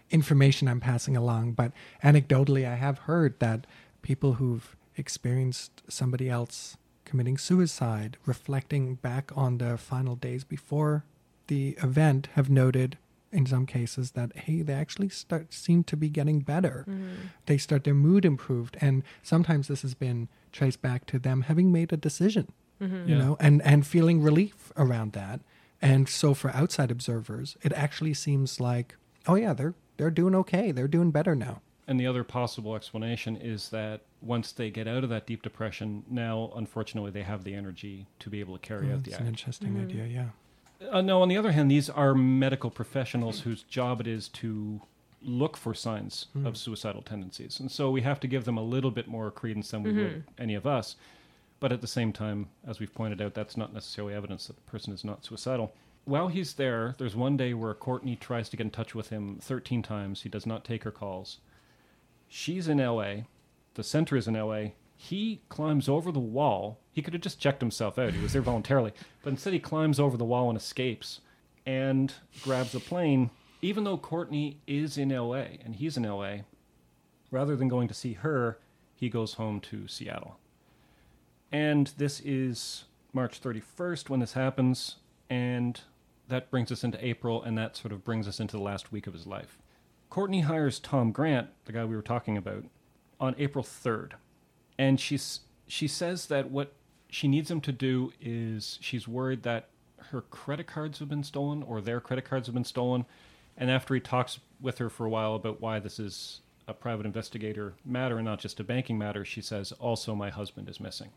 [0.10, 1.72] information I'm passing along, but
[2.04, 3.66] anecdotally, I have heard that
[4.02, 6.76] people who've experienced somebody else
[7.12, 11.04] committing suicide, reflecting back on the final days before
[11.48, 12.98] the event, have noted
[13.32, 16.78] in some cases that hey, they actually start seem to be getting better.
[16.88, 17.16] Mm-hmm.
[17.46, 21.72] They start their mood improved, and sometimes this has been traced back to them having
[21.72, 22.48] made a decision
[22.82, 23.08] mm-hmm.
[23.10, 23.24] you Yeah.
[23.24, 25.40] know, and and feeling relief around that.
[25.82, 28.96] And so for outside observers, it actually seems like,
[29.28, 30.72] oh yeah, they're they're doing okay.
[30.72, 31.56] They're doing better now.
[31.88, 36.04] And the other possible explanation is that once they get out of that deep depression,
[36.10, 39.22] now unfortunately they have the energy to be able to carry oh, out the That's
[39.22, 39.40] an act.
[39.40, 39.90] interesting mm-hmm.
[39.90, 40.06] idea.
[40.06, 40.90] Yeah.
[40.90, 44.82] Uh, no, on the other hand, these are medical professionals whose job it is to
[45.24, 46.46] look for signs hmm.
[46.46, 47.60] of suicidal tendencies.
[47.60, 50.12] And so we have to give them a little bit more credence than we would
[50.12, 50.42] mm-hmm.
[50.42, 50.96] any of us.
[51.60, 54.72] But at the same time, as we've pointed out, that's not necessarily evidence that the
[54.72, 55.74] person is not suicidal.
[56.06, 59.38] While he's there, there's one day where Courtney tries to get in touch with him
[59.40, 60.24] 13 times.
[60.24, 61.38] He does not take her calls.
[62.34, 63.24] She's in LA.
[63.74, 64.68] The center is in LA.
[64.96, 66.80] He climbs over the wall.
[66.94, 68.14] He could have just checked himself out.
[68.14, 68.94] He was there voluntarily.
[69.22, 71.20] But instead, he climbs over the wall and escapes
[71.66, 76.38] and grabs a plane, even though Courtney is in LA and he's in LA.
[77.32, 78.60] Rather than going to see her,
[78.96, 80.40] he goes home to Seattle.
[81.52, 84.96] And this is March 31st when this happens.
[85.30, 85.82] And
[86.30, 89.06] that brings us into April, and that sort of brings us into the last week
[89.06, 89.58] of his life.
[90.12, 92.66] Courtney hires Tom Grant, the guy we were talking about,
[93.18, 94.12] on April 3rd.
[94.78, 96.74] And she's, she says that what
[97.10, 99.70] she needs him to do is she's worried that
[100.10, 103.06] her credit cards have been stolen or their credit cards have been stolen.
[103.56, 107.06] And after he talks with her for a while about why this is a private
[107.06, 111.12] investigator matter and not just a banking matter, she says, also, my husband is missing.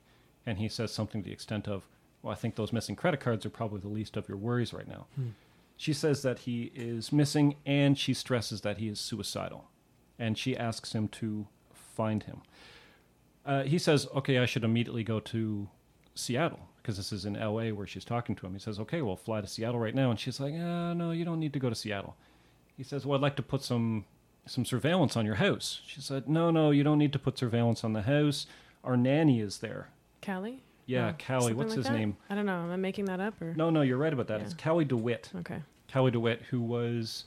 [0.46, 1.82] And he says something to the extent of,
[2.22, 4.86] well, I think those missing credit cards are probably the least of your worries right
[4.86, 5.06] now.
[5.16, 5.30] Hmm.
[5.76, 9.70] She says that he is missing and she stresses that he is suicidal.
[10.18, 12.42] And she asks him to find him.
[13.44, 15.68] Uh, he says, okay, I should immediately go to
[16.14, 18.52] Seattle because this is in LA where she's talking to him.
[18.52, 20.10] He says, okay, we'll fly to Seattle right now.
[20.10, 22.16] And she's like, uh, no, you don't need to go to Seattle.
[22.76, 24.04] He says, well, I'd like to put some
[24.46, 25.80] some surveillance on your house.
[25.86, 28.46] She said, no, no, you don't need to put surveillance on the house.
[28.82, 29.88] Our nanny is there.
[30.20, 30.62] Cali.
[30.86, 31.54] Yeah, Oh, Cali.
[31.54, 31.92] What's like his that?
[31.94, 32.16] name?
[32.28, 32.60] I don't know.
[32.62, 33.54] Am I making that up or?
[33.54, 34.40] No, no, you're right about that.
[34.40, 34.44] Yeah.
[34.46, 35.30] It's Cali DeWitt.
[35.36, 35.60] Okay.
[35.88, 37.24] Cali DeWitt, who was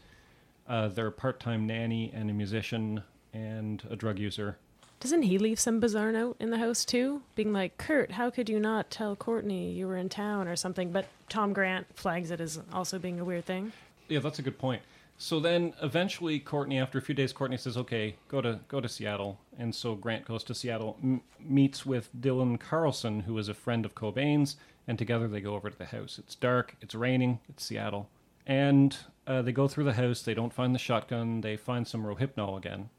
[0.67, 3.01] uh, their part-time nanny and a musician
[3.33, 4.57] and a drug user.
[4.99, 8.49] Doesn't he leave some bizarre note in the house too, being like, "Kurt, how could
[8.49, 12.41] you not tell Courtney you were in town or something?" But Tom Grant flags it
[12.41, 13.73] as also being a weird thing.
[14.07, 14.81] Yeah, that's a good point.
[15.19, 18.87] So then, eventually, Courtney, after a few days, Courtney says, "Okay, go to go to
[18.87, 23.55] Seattle." And so Grant goes to Seattle, m- meets with Dylan Carlson, who is a
[23.55, 26.19] friend of Cobain's, and together they go over to the house.
[26.19, 28.09] It's dark, it's raining, it's Seattle,
[28.45, 30.21] and uh, they go through the house.
[30.21, 31.41] They don't find the shotgun.
[31.41, 32.89] They find some Rohypnol again,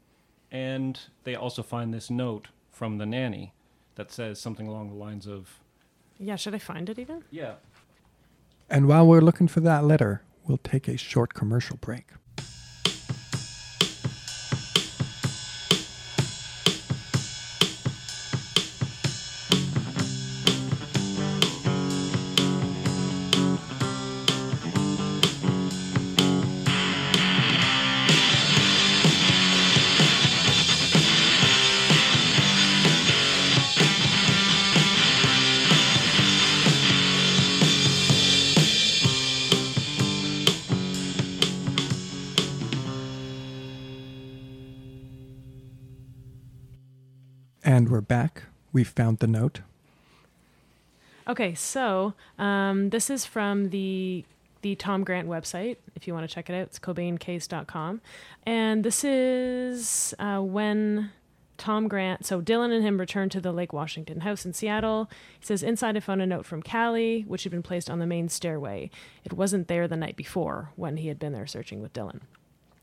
[0.51, 3.53] and they also find this note from the nanny
[3.95, 5.59] that says something along the lines of,
[6.17, 7.23] Yeah, should I find it even?
[7.31, 7.55] "Yeah,
[8.69, 12.07] And while we're looking for that letter, we'll take a short commercial break.
[48.09, 48.43] Back.
[48.73, 49.61] We found the note.
[51.27, 54.25] Okay, so um, this is from the
[54.61, 55.77] the Tom Grant website.
[55.95, 58.01] If you want to check it out, it's CobainCase.com.
[58.45, 61.11] And this is uh, when
[61.57, 65.09] Tom Grant, so Dylan and him returned to the Lake Washington house in Seattle.
[65.39, 68.07] He says, Inside I found a note from Cali, which had been placed on the
[68.07, 68.89] main stairway.
[69.23, 72.21] It wasn't there the night before when he had been there searching with Dylan.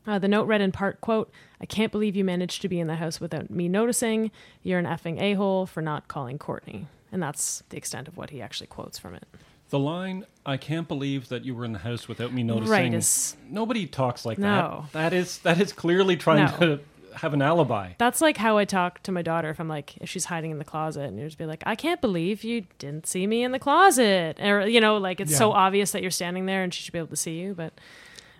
[0.07, 2.87] Uh, the note read in part, quote, I can't believe you managed to be in
[2.87, 4.31] the house without me noticing.
[4.63, 6.87] You're an effing a-hole for not calling Courtney.
[7.11, 9.27] And that's the extent of what he actually quotes from it.
[9.69, 12.71] The line, I can't believe that you were in the house without me noticing.
[12.71, 14.85] Right, is- Nobody talks like No.
[14.93, 15.11] that.
[15.11, 16.57] That is that is clearly trying No.
[16.59, 16.79] to
[17.17, 17.93] have an alibi.
[17.97, 20.59] That's like how I talk to my daughter if I'm like, if she's hiding in
[20.59, 23.51] the closet and you just be like, I can't believe you didn't see me in
[23.51, 24.39] the closet.
[24.39, 26.99] Or, you know, like it's so obvious that you're standing there and she should be
[26.99, 27.53] able to see you.
[27.53, 27.73] But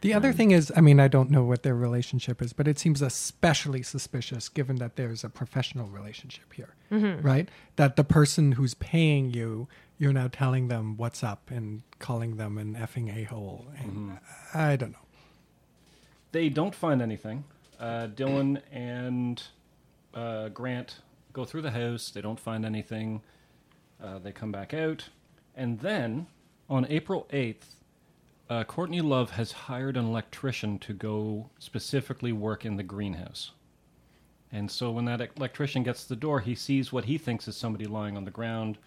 [0.02, 2.78] The other thing is, I mean, I don't know what their relationship is, but it
[2.78, 6.76] seems especially suspicious given that there's a professional relationship here,
[7.22, 7.50] right?
[7.78, 12.58] That the person who's paying you, you're now telling them what's up and calling them
[12.58, 13.68] an effing a hole.
[13.80, 14.20] And
[14.54, 15.00] I don't know.
[16.32, 17.46] They don't find anything.
[17.80, 19.42] Uh, Dylan and
[20.14, 20.98] uh, Grant
[21.34, 22.12] go through the house.
[22.12, 23.22] They don't find anything.
[24.04, 25.10] Uh, they come back out.
[25.56, 26.28] And then
[26.70, 27.64] on April 8th,
[28.50, 33.52] uh, Courtney Love has hired an electrician to go specifically work in the greenhouse.
[34.52, 37.58] And so when that electrician gets to the door, he sees what he thinks is
[37.58, 38.78] somebody lying on the ground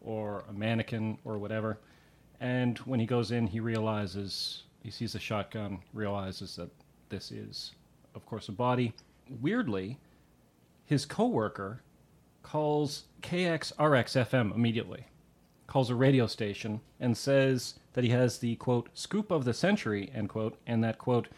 [0.00, 1.78] or a mannequin or whatever.
[2.40, 6.70] And when he goes in, he realizes, he sees a shotgun, realizes that
[7.10, 7.72] this is,
[8.14, 8.94] of course, a body.
[9.40, 9.98] Weirdly,
[10.86, 11.82] his coworker
[12.42, 15.06] calls KXRX FM immediately,
[15.72, 20.10] calls a radio station, and says that he has the quote scoop of the century
[20.14, 21.28] end quote, and that quote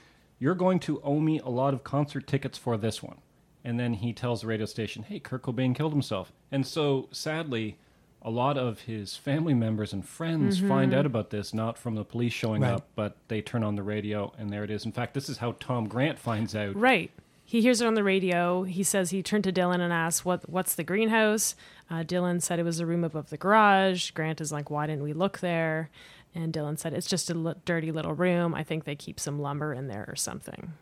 [0.41, 3.19] you're going to owe me a lot of concert tickets for this one.
[3.63, 7.79] And then he tells the radio station, "Hey, Kurt Cobain killed himself." And so, sadly,
[8.23, 10.69] a lot of his family members and friends mm-hmm.
[10.69, 12.73] find out about this not from the police showing Right.
[12.73, 14.85] up, but they turn on the radio, and there it is.
[14.85, 16.75] In fact, this is how Tom Grant finds out.
[16.75, 17.13] Right.
[17.45, 18.63] He hears it on the radio.
[18.63, 20.49] He says he turned to Dylan and asked, "What?
[20.49, 21.55] What's the greenhouse?"
[21.91, 24.11] Uh, Dylan said it was a room above the garage.
[24.13, 25.91] Grant is like, "Why didn't we look there?"
[26.35, 28.55] And Dylan said, "It's just a dirty little room.
[28.55, 30.73] I think they keep some lumber in there or something."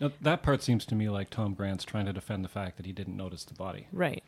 [0.00, 2.86] Now, that part seems to me like Tom Grant's trying to defend the fact that
[2.86, 3.86] he didn't notice the body.
[3.92, 4.22] Right.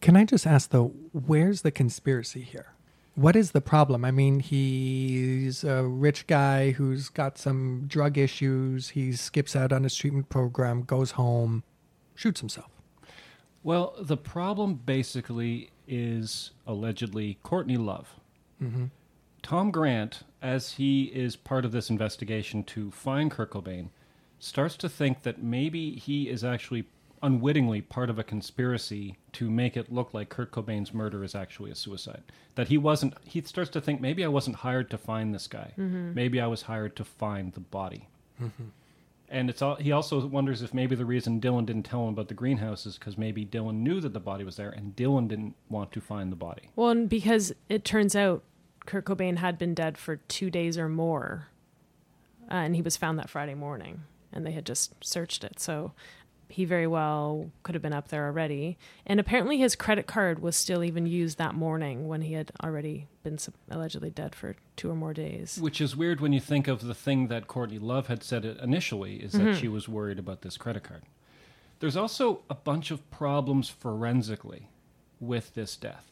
[0.00, 2.72] Can I just ask though, where's the conspiracy here?
[3.14, 4.04] What is the problem?
[4.04, 8.90] I mean, he's a rich guy who's got some drug issues.
[8.90, 11.62] He skips out on his treatment program, goes home,
[12.16, 12.70] shoots himself.
[13.62, 18.20] Well, the problem basically is allegedly Courtney Love.
[18.62, 18.86] Mm-hmm.
[19.42, 23.90] Tom Grant, as he is part of this investigation to find Kurt Cobain,
[24.38, 26.86] starts to think that maybe he is actually
[27.24, 31.70] unwittingly part of a conspiracy to make it look like Kurt Cobain's murder is actually
[31.70, 32.22] a suicide.
[32.54, 35.72] That he wasn't, he starts to think maybe I wasn't hired to find this guy.
[35.76, 38.08] Maybe I was hired to find the body.
[39.30, 42.28] And it's all, he also wonders if maybe the reason Dylan didn't tell him about
[42.28, 45.54] the greenhouse is because maybe Dylan knew that the body was there and Dylan didn't
[45.70, 46.68] want to find the body.
[46.76, 48.44] Well, and because it turns out
[48.84, 51.48] Kurt Cobain had been dead for two days or more,
[52.50, 55.58] uh, and he was found that Friday morning, and they had just searched it.
[55.58, 55.92] So
[56.48, 58.78] he very well could have been up there already.
[59.06, 63.08] And apparently, his credit card was still even used that morning when he had already
[63.22, 63.38] been
[63.70, 65.58] allegedly dead for two or more days.
[65.60, 69.16] Which is weird when you think of the thing that Courtney Love had said initially
[69.16, 69.60] is that mm-hmm.
[69.60, 71.02] she was worried about this credit card.
[71.80, 74.68] There's also a bunch of problems forensically
[75.20, 76.10] with this death.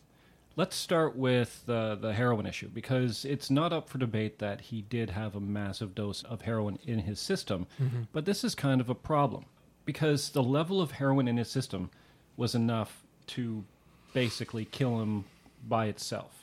[0.54, 4.82] Let's start with the, the heroin issue because it's not up for debate that he
[4.82, 8.02] did have a massive dose of heroin in his system, mm-hmm.
[8.12, 9.46] but this is kind of a problem
[9.84, 11.90] because the level of heroin in his system
[12.36, 13.64] was enough to
[14.12, 15.24] basically kill him
[15.68, 16.42] by itself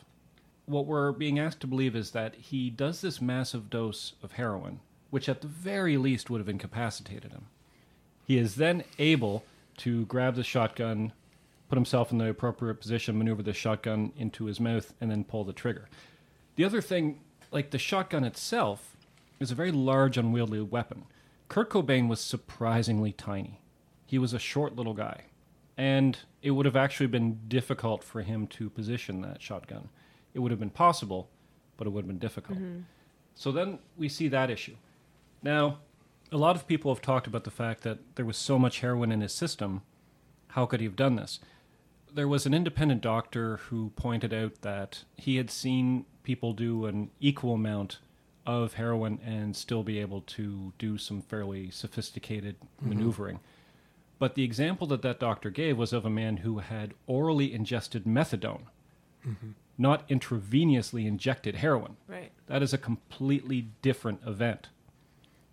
[0.70, 4.80] what we're being asked to believe is that he does this massive dose of heroin,
[5.10, 7.48] which at the very least would have incapacitated him.
[8.26, 9.44] He is then able
[9.78, 11.12] to grab the shotgun,
[11.68, 15.44] put himself in the appropriate position, maneuver the shotgun into his mouth, and then pull
[15.44, 15.90] the trigger.
[16.56, 17.20] The other thing,
[17.52, 18.96] like the shotgun itself,
[19.40, 21.06] is a very large, unwieldy weapon.
[21.50, 23.62] Kurt Cobain was surprisingly tiny.
[24.06, 25.26] He was a short little guy.
[25.76, 29.90] And it would have actually been difficult for him to position that shotgun.
[30.34, 31.30] It would have been possible,
[31.78, 32.60] but it would have been difficult.
[32.60, 32.82] Mm-hmm.
[33.34, 34.76] So then we see that issue.
[35.42, 35.80] Now,
[36.32, 39.12] a lot of people have talked about the fact that there was so much heroin
[39.12, 39.82] in his system.
[40.50, 41.40] How could he have done this?
[42.14, 47.10] There was an independent doctor who pointed out that he had seen people do an
[47.20, 48.00] equal amount
[48.50, 52.90] of heroin and still be able to do some fairly sophisticated mm-hmm.
[52.90, 53.40] maneuvering.
[54.18, 58.04] But the example that that doctor gave was of a man who had orally ingested
[58.04, 58.64] methadone,
[59.26, 59.52] mm-hmm.
[59.78, 61.96] not intravenously injected heroin.
[62.08, 62.32] Right.
[62.48, 64.68] That is a completely different event.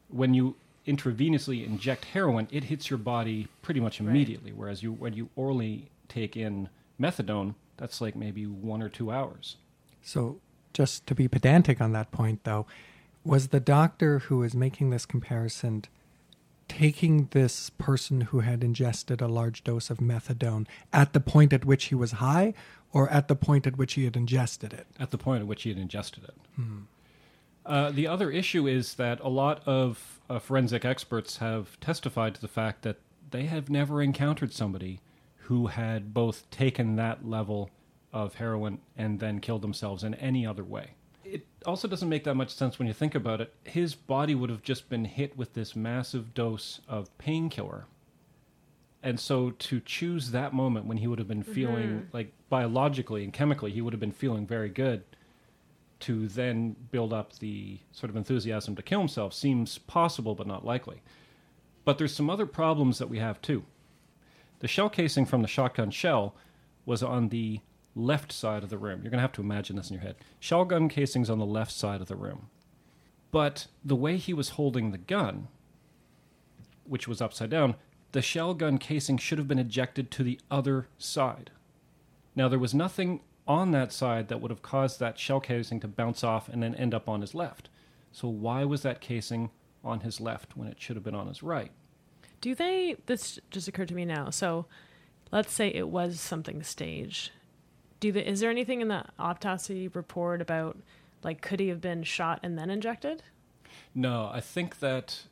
[0.09, 0.57] When you
[0.87, 4.53] intravenously inject heroin, it hits your body pretty much immediately.
[4.53, 6.69] Whereas you, when you orally take in
[7.01, 9.57] methadone, that's like maybe one or two hours.
[10.03, 10.41] So,
[10.73, 12.67] just to be pedantic on that point, though,
[13.27, 15.85] was the doctor who was making this comparison
[16.69, 21.65] taking this person who had ingested a large dose of methadone at the point at
[21.65, 22.53] which he was high
[22.93, 24.87] or at the point at which he had ingested it?
[24.99, 26.35] at the point at which he had ingested it.
[27.65, 32.41] Uh, the other issue is that a lot of uh, forensic experts have testified to
[32.41, 32.97] the fact that
[33.31, 35.01] they have never encountered somebody
[35.43, 37.71] who had both taken that level
[38.13, 40.91] of heroin and then killed themselves in any other way.
[41.33, 43.53] It also doesn't make that much sense when you think about it.
[43.65, 47.87] His body would have just been hit with this massive dose of painkiller.
[49.03, 51.53] And so to choose that moment when he would have been mm-hmm.
[51.53, 55.05] feeling like biologically and chemically, he would have been feeling very good
[56.01, 60.65] to then build up the sort of enthusiasm to kill himself seems possible but not
[60.65, 61.03] likely.
[61.85, 63.65] But there's some other problems that we have too.
[64.59, 66.35] The shell casing from the shotgun shell
[66.85, 67.61] was on the
[67.97, 69.01] left side of the room.
[69.03, 70.17] You're going to have to imagine this in your head.
[70.39, 72.49] Shotgun casing's on the left side of the room.
[73.33, 75.49] But the way he was holding the gun,
[76.85, 77.75] which was upside down,
[78.13, 81.51] the shell gun casing should have been ejected to the other side.
[82.35, 85.89] Now, there was nothing on that side that would have caused that shell casing to
[85.89, 87.69] bounce off and then end up on his left.
[88.13, 89.51] So, why was that casing
[89.85, 91.73] on his left when it should have been on his right?
[92.41, 92.97] Do they?
[93.07, 94.31] This just occurred to me now.
[94.31, 94.67] So,
[95.33, 97.31] let's say it was something staged.
[98.07, 100.79] Do the, is there anything in the autopsy report about
[101.25, 103.25] like could he have been shot and then injected?
[103.97, 105.25] No, I think that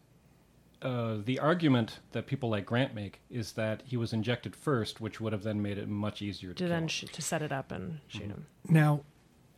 [0.82, 5.20] uh, the argument that people like Grant make is that he was injected first, which
[5.20, 6.68] would have then made it much easier to To kill.
[6.68, 8.30] then sh- to set it up and shoot Mm-hmm.
[8.30, 8.46] him.
[8.68, 9.04] Now,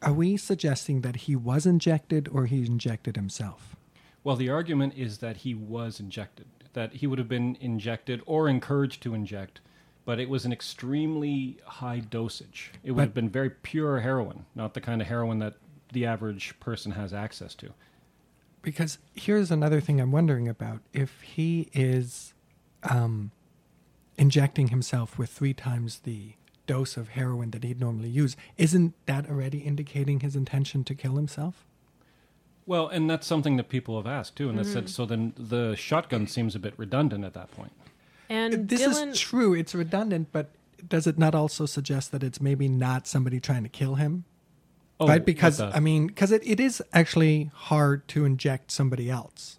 [0.03, 3.77] are we suggesting that he was injected or he injected himself?
[4.25, 8.47] Well, the argument is that he was injected, that he would have been injected or
[8.51, 9.62] encouraged to inject,
[10.07, 12.72] but it was an extremely high dosage.
[12.82, 15.57] It would But- have been very pure heroin, not the kind of heroin that
[15.92, 17.74] the average person has access to.
[18.62, 20.80] Because here's another thing I'm wondering about.
[20.92, 22.32] If he is
[22.82, 23.30] um,
[24.16, 26.32] injecting himself with three times the
[26.66, 31.16] dose of heroin that he'd normally use, isn't that already indicating his intention to kill
[31.16, 31.64] himself?
[32.64, 35.07] Well, and that's something that people have asked too, and they said so.
[35.07, 37.72] Then the shotgun seems a bit redundant at that point.
[38.29, 39.55] And this Dylan, is true.
[39.55, 40.51] It's redundant, but
[40.87, 44.24] does it not also suggest that it's maybe not somebody trying to kill him?
[44.99, 45.24] Oh, right?
[45.24, 49.59] Because, I mean, because it, it is actually hard to inject somebody else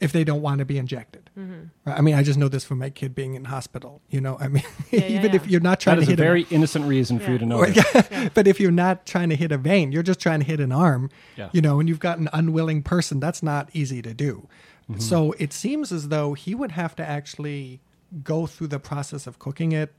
[0.00, 1.28] if they don't want to be injected.
[1.36, 1.98] Right?
[1.98, 4.00] I mean, I just know this from my kid being in hospital.
[4.08, 6.16] You know, I mean, Yeah, yeah, even if you're not trying that is to a
[6.16, 7.58] hit very a, innocent reason for you to know.
[7.58, 7.66] or-
[8.34, 10.72] but if you're not trying to hit a vein, you're just trying to hit an
[10.72, 11.50] arm, Yeah.
[11.52, 14.48] you know, and you've got an unwilling person, that's not easy to do.
[14.90, 15.00] Mm-hmm.
[15.00, 17.80] So it seems as though he would have to actually
[18.24, 19.92] go through the process of cooking it,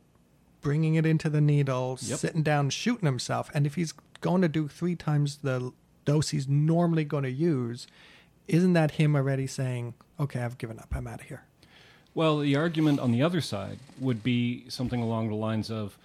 [0.61, 2.19] bringing it into the needle, Yep.
[2.19, 3.49] sitting down, shooting himself.
[3.53, 5.71] And if he's going to do three times the
[6.05, 7.87] dose he's normally going to use,
[8.47, 11.43] isn't that him already saying, okay, I've given up, I'm out of here?
[12.15, 15.97] Well, the argument on the other side would be something along the lines of,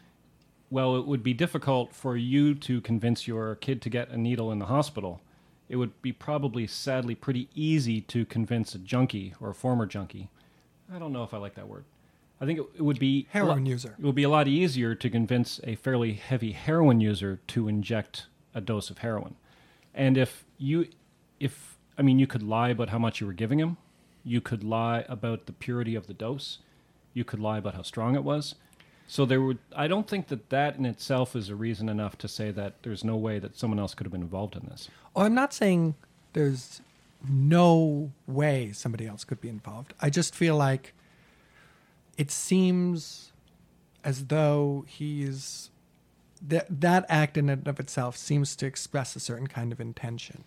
[0.71, 4.53] well, it would be difficult for you to convince your kid to get a needle
[4.53, 5.21] in the hospital.
[5.69, 10.29] It would be probably, sadly, pretty easy to convince a junkie or a former junkie.
[10.95, 11.85] I don't know if I like that word.
[12.41, 13.95] I think it, it would be a Heroin lot- user.
[13.99, 18.27] It would be a lot easier to convince a fairly heavy heroin user to inject
[18.55, 19.37] a dose of heroin.
[19.95, 20.89] And if you,
[21.41, 23.77] if I mean, you could lie about how much you were giving him,
[24.25, 26.59] you could lie about the purity of the dose,
[27.13, 28.55] you could lie about how strong it was.
[29.07, 32.29] So there would, I don't think that that in itself is a reason enough to
[32.29, 34.89] say that there's no way that someone else could have been involved in this.
[35.15, 35.95] Oh, I'm not saying
[36.33, 36.81] there's
[37.29, 39.93] no way somebody else could be involved.
[40.01, 40.95] I just feel like
[42.17, 43.33] it seems
[44.03, 45.71] as though he's
[46.47, 50.45] that that act in and of itself seems to express a certain kind of intention.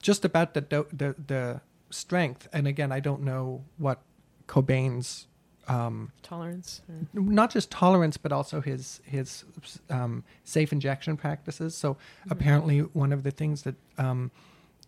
[0.00, 0.60] Just about the
[0.92, 1.60] the the
[1.90, 4.00] strength, and again, I don't know what
[4.46, 5.26] Cobain's
[5.68, 6.82] um, tolerance.
[6.88, 9.44] or- not just tolerance, but also his his
[9.90, 11.74] um, safe injection practices.
[11.74, 11.96] So
[12.30, 14.30] apparently, one of the things that um,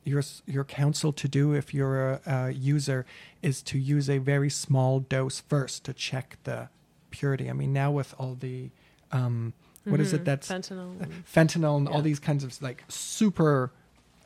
[0.04, 0.64] you're you're
[1.12, 3.04] to do if you're a, a user
[3.42, 6.68] is to use a very small dose first to check the
[7.10, 7.50] purity.
[7.50, 8.70] I mean, now with all the
[9.12, 9.52] um,
[9.84, 10.24] what is it Mhm.
[10.24, 11.00] that's fentanyl?
[11.02, 13.72] and- fentanyl and all these kinds of like super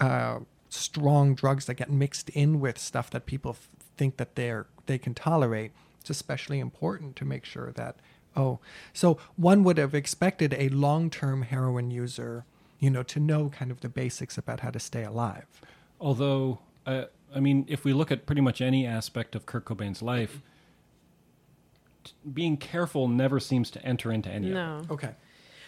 [0.01, 4.67] uh, strong drugs that get mixed in with stuff that people f- think that they're
[4.87, 5.73] they can tolerate.
[6.01, 7.97] It's especially important to make sure that
[8.37, 8.59] oh,
[8.93, 12.45] so one would have expected a long-term heroin user,
[12.85, 15.47] you know, to know kind of the basics about how to stay alive.
[15.99, 17.05] Although, uh,
[17.35, 20.43] I mean, if we look at pretty much any aspect of Kurt Cobain's life,
[22.05, 24.55] t- being careful never seems to enter into any of it.
[24.55, 24.83] no.
[24.91, 25.13] Okay.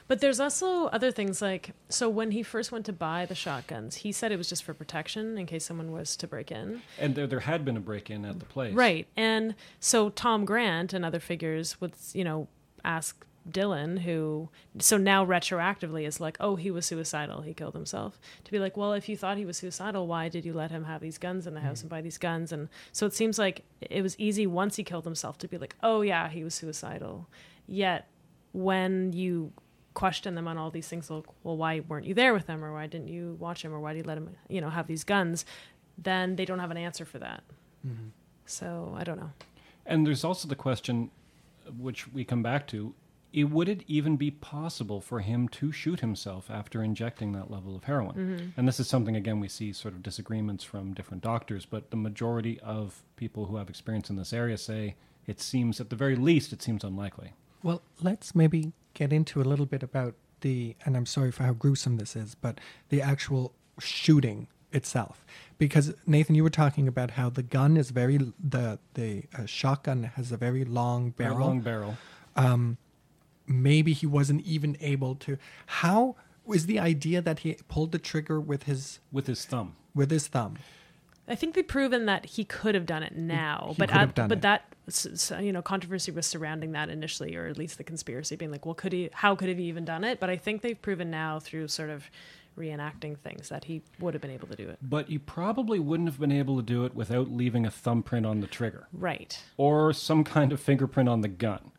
[0.09, 3.97] But there's also other things like so when he first went to buy the shotguns,
[3.97, 6.83] he said it was just for protection in case someone was to break in.
[6.99, 8.75] And there, there had been a break in at the place.
[8.75, 9.09] Right.
[9.17, 12.47] And so Tom Grant and other figures would, you know,
[12.85, 17.43] ask Dylan, who so now retroactively is like, oh, he was suicidal.
[17.43, 18.19] He killed himself.
[18.45, 20.85] To be like, well, if you thought he was suicidal, why did you let him
[20.85, 21.83] have these guns in the house mm.
[21.83, 22.53] and buy these guns?
[22.53, 25.77] And so it seems like it was easy once he killed himself to be like,
[25.83, 27.29] oh, yeah, he was suicidal.
[27.67, 28.09] Yet
[28.53, 29.53] when you
[29.95, 32.73] question them on all these things, like, well, why weren't you there with them, or
[32.73, 35.05] why didn't you watch him, or why did you let him, you know, have these
[35.05, 35.45] guns?
[35.97, 37.43] Then they don't have an answer for that.
[37.87, 38.09] Mm-hmm.
[38.45, 39.33] So I don't know.
[39.87, 41.11] And there's also the question,
[41.79, 42.95] which we come back to:
[43.33, 47.77] it, would it even be possible for him to shoot himself after injecting that level
[47.77, 48.53] of heroin?
[48.57, 51.97] And this is something again we see sort of disagreements from different doctors, but the
[51.97, 54.97] majority of people who have experience in this area say
[55.27, 57.33] it seems, at the very least, it seems unlikely.
[57.63, 61.53] Well, let's maybe get into a little bit about the, and I'm sorry for how
[61.53, 62.61] gruesome this is, but
[62.91, 65.25] the actual shooting itself.
[65.59, 70.05] Because Nathan, you were talking about how the gun is very the the uh, shotgun
[70.15, 71.47] has a very long Very barrel.
[71.47, 71.97] long barrel.
[73.47, 75.39] Maybe he wasn't even able to.
[75.67, 79.75] How was the idea that he pulled the trigger with his with his thumb.
[79.95, 80.57] with his thumb?
[81.29, 84.09] I think they've proven that he could have done it now, he but could have
[84.11, 84.43] at, done but it.
[84.43, 88.37] that s- s- you know controversy was surrounding that initially, or at least the conspiracy
[88.37, 89.11] being like, well, could he?
[89.13, 90.21] How could have he even done it?
[90.21, 92.05] But I think they've proven now through sort of
[92.57, 94.79] reenacting things that he would have been able to do it.
[94.81, 98.41] But you probably wouldn't have been able to do it without leaving a thumbprint on
[98.41, 98.87] the trigger.
[98.93, 99.43] Right.
[99.57, 101.73] or some kind of fingerprint on the gun.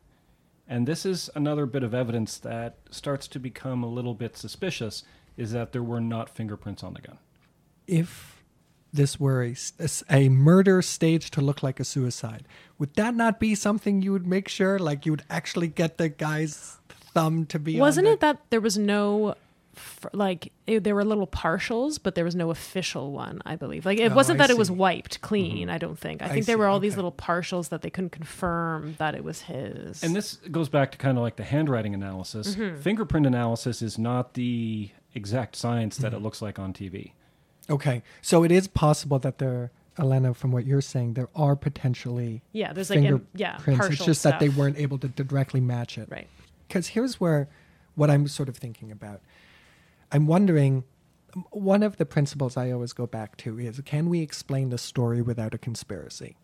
[0.68, 5.02] And this is another bit of evidence that starts to become a little bit suspicious
[5.36, 7.18] is that there were not fingerprints on the gun.
[7.86, 8.42] If
[8.92, 9.54] this were
[10.10, 12.46] a murder staged to look like a suicide,
[12.78, 16.08] would that not be something you would make sure, like you would actually get the
[16.10, 16.76] guy's
[17.14, 17.78] thumb to be?
[17.78, 19.36] Wasn't the- it that there was no,
[19.78, 23.86] f- like, it, there were little partials, but there was no official one, I believe.
[23.86, 24.72] Like, it Oh, wasn't I that it was see.
[24.74, 24.80] Mm-hmm.
[24.80, 26.20] wiped clean, I don't think.
[26.22, 29.14] I I think there see, were all these little partials that they couldn't confirm that
[29.14, 30.02] it was his.
[30.02, 32.54] And this goes back to kind of like the handwriting analysis.
[32.80, 37.12] Fingerprint analysis is not the exact science that it looks like on TV.
[37.70, 42.42] Okay, so it is possible that there, Alena, from what you're saying, there are potentially
[42.52, 43.78] yeah, there's like, in, yeah, fingerprints.
[43.78, 46.08] partial It's just that they weren't able to directly match it.
[46.10, 46.28] Right.
[46.66, 47.48] Because here's where
[47.94, 49.20] what I'm sort of thinking about.
[50.12, 50.84] I'm wondering.
[51.50, 55.20] One of the principles I always go back to is can we explain the story
[55.20, 56.36] without a conspiracy?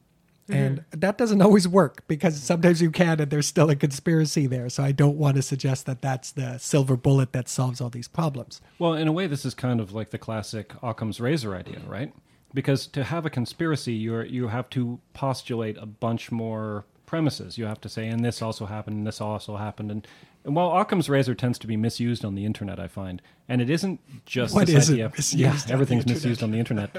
[0.49, 0.61] Mm-hmm.
[0.61, 4.69] And that doesn't always work because sometimes you can and there's still a conspiracy there.
[4.69, 8.09] So I don't want to suggest that that's the silver bullet that solves all these
[8.09, 8.61] problems.
[8.79, 12.13] Well, in a way, this is kind of like the classic Occam's razor idea, right?
[12.53, 17.57] Because to have a conspiracy, you you have to postulate a bunch more premises.
[17.57, 20.07] You have to say, and this also happened, and this also happened, and,
[20.45, 23.71] and while Occam's razor tends to be misused on the internet, I find, and it
[23.71, 25.11] isn't just What this idea.
[25.33, 26.97] yeah, everything's misused on the internet.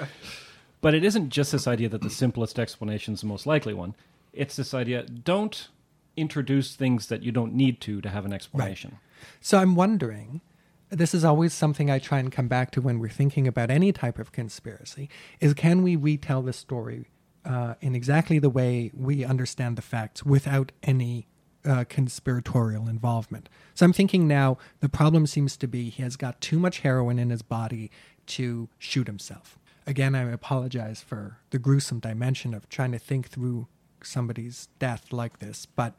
[0.82, 3.96] But it isn't just this idea that the simplest explanation is the most likely one.
[4.34, 5.70] It's this idea: don't
[6.18, 8.98] introduce things that you don't need to to have an explanation.
[9.42, 10.42] So I'm wondering,
[10.90, 13.92] this is always something I try and come back to when we're thinking about any
[13.92, 17.10] type of conspiracy, is can we retell the story
[17.46, 21.28] uh, in exactly the way we understand the facts without any
[21.66, 23.50] uh, conspiratorial involvement?
[23.74, 27.20] So I'm thinking now the problem seems to be he has got too much heroin
[27.20, 27.92] in his body
[28.28, 29.58] to shoot himself.
[29.88, 33.68] Again, I apologize for the gruesome dimension of trying to think through
[34.02, 35.94] somebody's death like this, but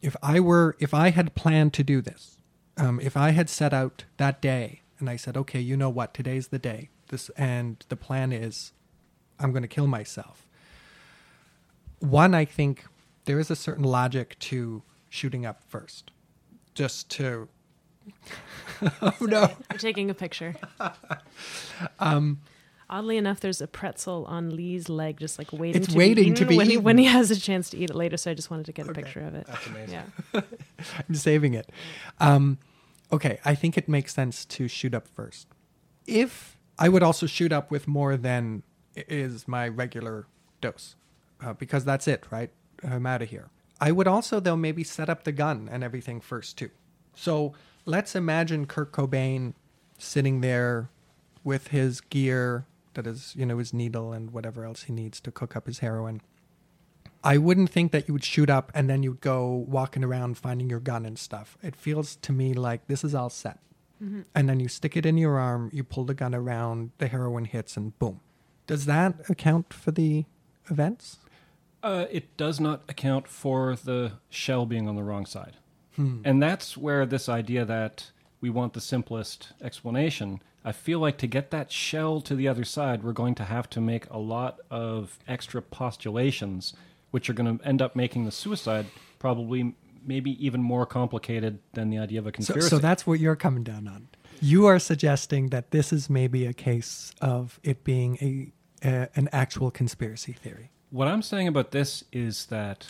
[0.00, 2.38] if I were if I had planned to do this,
[2.76, 6.12] um, if I had set out that day and I said, okay, you know what,
[6.12, 6.90] today's the day.
[7.08, 8.72] This and the plan is,
[9.38, 10.46] I'm going to kill myself.
[12.00, 12.84] One, I think
[13.24, 14.82] there is a certain logic to
[15.12, 16.10] shooting up first,
[16.74, 17.48] just to.
[19.02, 19.52] oh no!
[19.70, 20.54] I'm taking a picture.
[21.98, 22.40] Um,
[22.88, 25.82] Oddly enough, there's a pretzel on Lee's leg, just like waiting.
[25.82, 27.90] It's to waiting be to be when he, when he has a chance to eat
[27.90, 28.16] it later.
[28.16, 29.46] So I just wanted to get a picture of it.
[29.46, 30.02] That's amazing.
[30.34, 30.40] Yeah.
[31.08, 31.70] I'm saving it.
[32.20, 32.58] Um,
[33.10, 35.48] okay, I think it makes sense to shoot up first.
[36.06, 38.62] If I would also shoot up with more than
[38.94, 40.26] is my regular
[40.60, 40.94] dose,
[41.42, 42.50] uh, because that's it, right?
[42.84, 43.48] I'm out of here.
[43.82, 46.70] I would also, though, maybe set up the gun and everything first too.
[47.16, 47.52] So
[47.84, 49.54] let's imagine Kurt Cobain
[49.98, 50.88] sitting there
[51.42, 52.64] with his gear
[52.94, 55.80] that is, you know, his needle and whatever else he needs to cook up his
[55.80, 56.20] heroin.
[57.24, 60.70] I wouldn't think that you would shoot up and then you'd go walking around finding
[60.70, 61.58] your gun and stuff.
[61.60, 63.58] It feels to me like this is all set.
[64.00, 64.20] Mm-hmm.
[64.32, 67.46] And then you stick it in your arm, you pull the gun around, the heroin
[67.46, 68.20] hits, and boom.
[68.68, 70.26] Does that account for the
[70.70, 71.18] events?
[71.82, 75.56] Uh, it does not account for the shell being on the wrong side.
[76.24, 78.10] And that's where this idea that
[78.40, 82.64] we want the simplest explanation, I feel like to get that shell to the other
[82.64, 86.72] side, we're going to have to make a lot of extra postulations,
[87.10, 88.86] which are going to end up making the suicide
[89.18, 89.74] probably
[90.04, 92.68] maybe even more complicated than the idea of a So, conspiracy.
[92.70, 94.08] so that's what you're coming down on.
[94.40, 98.52] You are suggesting that this is maybe a case of it being a,
[98.88, 100.70] a an actual conspiracy theory.
[100.92, 102.86] What I'm saying about this is that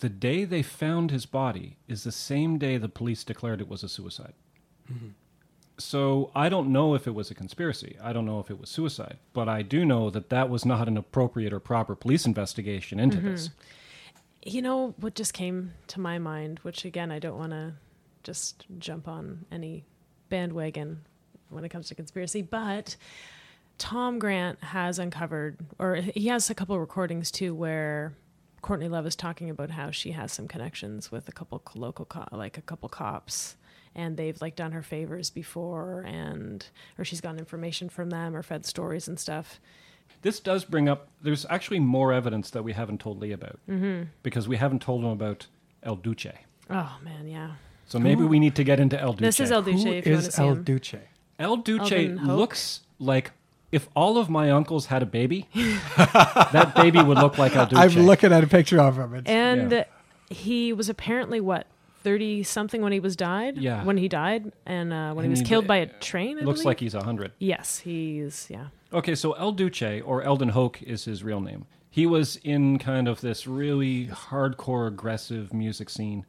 [0.00, 3.82] the day they found his body is the same day the police declared it was
[3.82, 4.34] a suicide.
[4.92, 5.08] Mm-hmm.
[5.78, 7.96] So I don't know if it was a conspiracy.
[8.02, 9.16] I don't know if it was suicide.
[9.32, 13.16] But I do know that that was not an appropriate or proper police investigation into
[13.16, 13.28] mm-hmm.
[13.28, 13.48] this.
[14.42, 17.72] You know what just came to my mind, which again I don't want to
[18.22, 19.84] just jump on any
[20.28, 21.06] bandwagon
[21.48, 22.96] when it comes to conspiracy, but
[23.80, 28.12] Tom Grant has uncovered, or he has a couple of recordings too, where
[28.60, 32.28] Courtney Love is talking about how she has some connections with a couple local, co-
[32.30, 33.56] like a couple cops,
[33.94, 36.66] and they've like done her favors before, and
[36.98, 39.58] or she's gotten information from them or fed stories and stuff.
[40.22, 44.10] This does bring up, there's actually more evidence that we haven't told Lee about Mm-hmm.
[44.22, 45.46] because we haven't told him about
[45.82, 46.26] El Duce.
[46.68, 47.52] Oh man, yeah.
[47.86, 49.20] So maybe we need to get into El Duce.
[49.38, 49.82] This is El Duce.
[49.84, 50.62] Who if you want to is see El him.
[50.64, 50.94] Duce?
[51.38, 52.36] El Duce Alvin Hoke.
[52.38, 53.32] looks like
[53.72, 57.78] if all of my uncles had a baby, that baby would look like El Duce.
[57.78, 59.14] I'm looking at a picture of him.
[59.14, 59.84] It's, And Yeah.
[60.28, 61.66] he was apparently what
[62.02, 63.58] thirty something when he was died.
[63.58, 63.84] Yeah.
[63.84, 66.38] When he died, and uh, when he was he- killed by a train.
[66.38, 66.66] I looks believe?
[66.66, 67.32] like he's 100.
[67.38, 68.68] Yes, he's yeah.
[68.92, 71.66] Okay, so El Duce, or Eldon Hoke is his real name.
[71.92, 76.24] He was in kind of this really hardcore, aggressive music scene.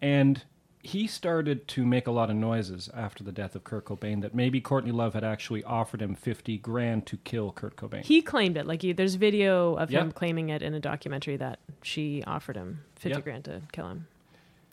[0.00, 0.42] And
[0.84, 4.34] he started to make a lot of noises after the death of Kurt Cobain that
[4.34, 8.04] maybe Courtney Love had actually offered him 50 grand to kill Kurt Cobain.
[8.04, 8.66] He claimed it.
[8.66, 12.84] Like he, there's video of him claiming it in a documentary that she offered him
[12.94, 13.24] fifty Yep.
[13.24, 14.06] grand to kill him,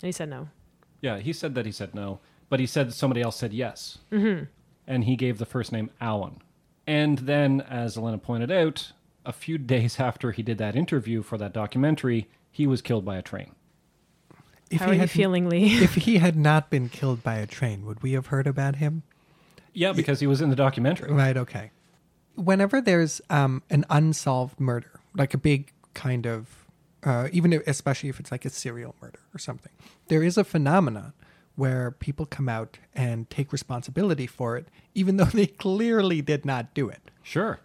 [0.02, 0.50] and he said no.
[1.02, 3.98] yeah, he said that he said no, but he said somebody else said yes.
[4.12, 4.44] Mm-hmm.
[4.88, 6.42] And he gave the first name Alan.
[6.86, 8.92] And then, as Alena pointed out,
[9.26, 13.16] a few days after he did that interview for that documentary, he was killed by
[13.18, 13.52] a train.
[14.72, 15.84] If How he are you had, feeling, Lee?
[15.84, 19.04] If he had not been killed by a train, would we have heard about him?
[19.74, 21.12] Yeah, because he was in the documentary.
[21.12, 21.38] Right.
[21.38, 21.72] Okay.
[22.36, 26.66] Whenever there's um, an unsolved murder, like a big kind of,
[27.04, 29.72] uh, even if, especially if it's like a serial murder or something,
[30.08, 31.14] there is a phenomenon
[31.56, 36.74] where people come out and take responsibility for it, even though they clearly did not
[36.74, 37.12] do it.
[37.24, 37.60] Sure.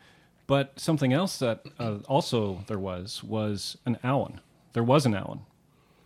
[0.46, 4.40] But something else that uh, also there was was an Alan.
[4.74, 5.40] There was an Alan.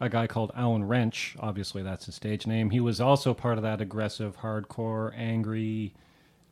[0.01, 1.37] A guy called Alan Wrench.
[1.41, 2.71] Obviously, that's his stage name.
[2.71, 5.93] He was also part of that aggressive, hardcore, angry.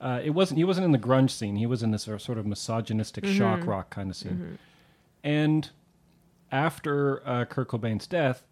[0.00, 0.58] Uh, it wasn't.
[0.58, 1.56] He wasn't in the grunge scene.
[1.56, 4.58] He was in this sort of misogynistic shock rock kind of scene.
[5.24, 5.70] And
[6.52, 8.44] after uh, Kurt Cobain's death,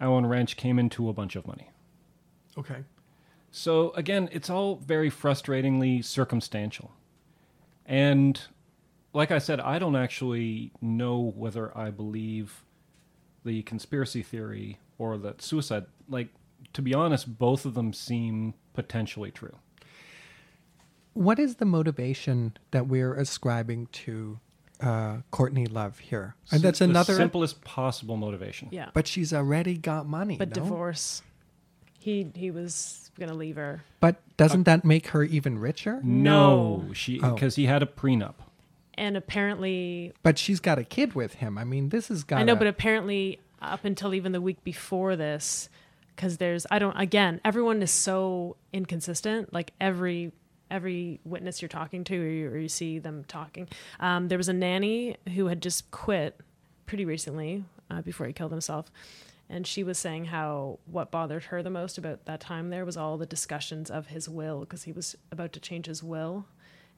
[0.00, 1.70] Alan Wrench came into a bunch of money.
[2.56, 2.84] Okay.
[3.50, 6.92] So again, it's all very frustratingly circumstantial.
[7.86, 8.40] And
[9.12, 12.64] like I said, I don't actually know whether I believe
[13.44, 16.28] the conspiracy theory or that suicide like
[16.74, 19.56] to be honest, both of them seem potentially true.
[21.14, 24.38] What is the motivation that we're ascribing to
[24.80, 26.34] uh, Courtney Love here?
[26.52, 27.14] And that's The another.
[27.14, 28.68] simplest possible motivation.
[28.70, 30.36] yeah, but she's already got money.
[30.36, 30.54] but no?
[30.62, 31.22] divorce.
[32.00, 33.82] He he was gonna leave her.
[34.00, 36.00] But doesn't that make her even richer?
[36.04, 36.92] No, No.
[36.92, 37.34] she Oh.
[37.34, 38.34] because he had a prenup.
[38.98, 41.56] And apparently, But she's got a kid with him.
[41.56, 42.40] I mean, this has got.
[42.40, 45.68] I know, but apparently, up until even the week before this,
[46.14, 49.52] because there's, I don't, again, everyone is so inconsistent.
[49.52, 50.32] Like every
[50.70, 53.68] every witness you're talking to, or you, or you see them talking.
[54.00, 56.38] Um, there was a nanny who had just quit
[56.84, 58.90] pretty recently uh, before he killed himself.
[59.48, 62.98] And she was saying how what bothered her the most about that time there was
[62.98, 66.44] all the discussions of his will because he was about to change his will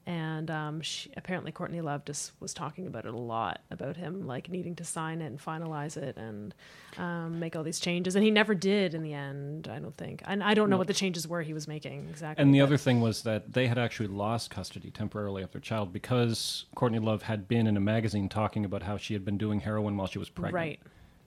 [0.07, 4.27] and um, she, apparently Courtney Love just was talking about it a lot about him
[4.27, 6.55] like needing to sign it and finalize it and
[6.99, 9.69] um, make all these changes, and he never did in the end.
[9.69, 12.43] I don't think, and I don't know what the changes were he was making exactly.
[12.43, 15.61] And the but- other thing was that they had actually lost custody temporarily of their
[15.61, 19.39] child because Courtney Love had been in a magazine talking about how she had been
[19.39, 20.55] doing heroin while she was pregnant.
[20.55, 20.81] right,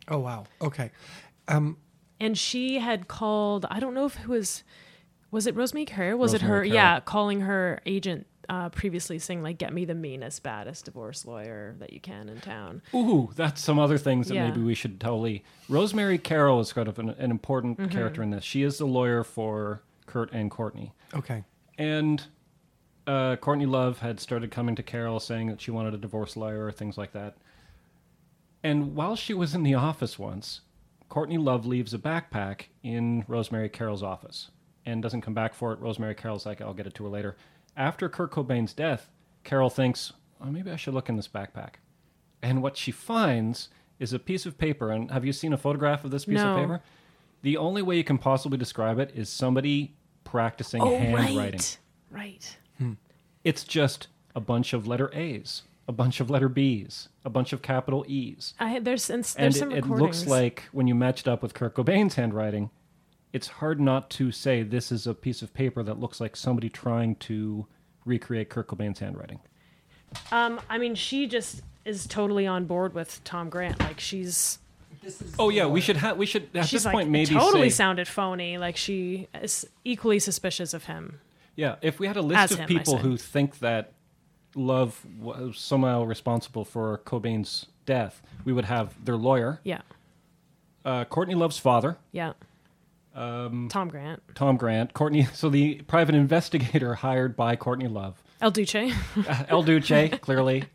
[0.09, 0.45] Oh wow.
[0.61, 0.91] Okay.
[1.47, 1.77] Um,
[2.19, 3.65] and she had called.
[3.69, 4.63] I don't know if it was
[5.31, 6.19] was it Rosemary Carroll?
[6.19, 6.47] Was it her?
[6.59, 6.83] Rosemary Carroll.
[6.95, 8.27] Yeah, calling her agent.
[8.49, 12.41] Uh, previously saying like get me the meanest baddest divorce lawyer that you can in
[12.41, 14.49] town Ooh, that's some other things that Yeah.
[14.49, 15.43] maybe we should tell Lee.
[15.69, 17.91] Rosemary Carroll is kind of an, an important Mm-hmm.
[17.91, 18.43] character in this.
[18.43, 20.91] She is the lawyer for Kurt and Courtney.
[21.13, 21.43] okay.
[21.77, 22.21] And
[23.07, 26.65] uh, Courtney Love had started coming to Carroll saying that she wanted a divorce lawyer
[26.65, 27.35] or things like that.
[28.63, 30.61] And while she was in the office once,
[31.09, 34.49] Courtney Love leaves a backpack in Rosemary Carroll's office
[34.85, 35.79] and doesn't come back for it.
[35.79, 37.35] Rosemary Carroll's like, I'll get it to her later.
[37.75, 39.09] After Kurt Cobain's death,
[39.43, 41.75] Carroll thinks, oh, maybe I should look in this backpack.
[42.41, 43.69] And what she finds
[43.99, 44.91] is a piece of paper.
[44.91, 46.53] And have you seen a photograph of this piece No.
[46.55, 46.81] of paper?
[47.41, 51.59] The only way you can possibly describe it is somebody practicing oh handwriting.
[51.59, 51.77] right
[52.11, 52.57] right
[53.43, 57.61] It's just a bunch of letter A's, a bunch of letter B's, a bunch of
[57.61, 58.53] capital E's.
[58.59, 61.53] I there's and there's And some it, it looks like when you matched up with
[61.53, 62.69] Kurt Cobain's handwriting,
[63.33, 66.69] it's hard not to say this is a piece of paper that looks like somebody
[66.69, 67.65] trying to
[68.05, 69.39] recreate Kurt Cobain's handwriting.
[70.31, 73.79] Um, I mean, she just is totally on board with Tom Grant.
[73.79, 74.59] Like she's
[75.37, 77.69] Oh yeah, we should have we should at she's this like point it maybe totally
[77.69, 78.57] say, sounded phony.
[78.57, 81.19] Like she is equally suspicious of him.
[81.55, 83.93] Yeah, if we had a list As of him, people who think that
[84.55, 89.81] Love was somehow responsible for Cobain's death, we would have their lawyer, Yeah,
[90.85, 92.33] uh, Courtney Love's father, yeah.
[93.13, 95.27] Um, Tom Grant, Tom Grant, Courtney.
[95.33, 98.75] So the private investigator hired by Courtney Love, El Duce.
[99.27, 100.65] uh, El Duce, clearly,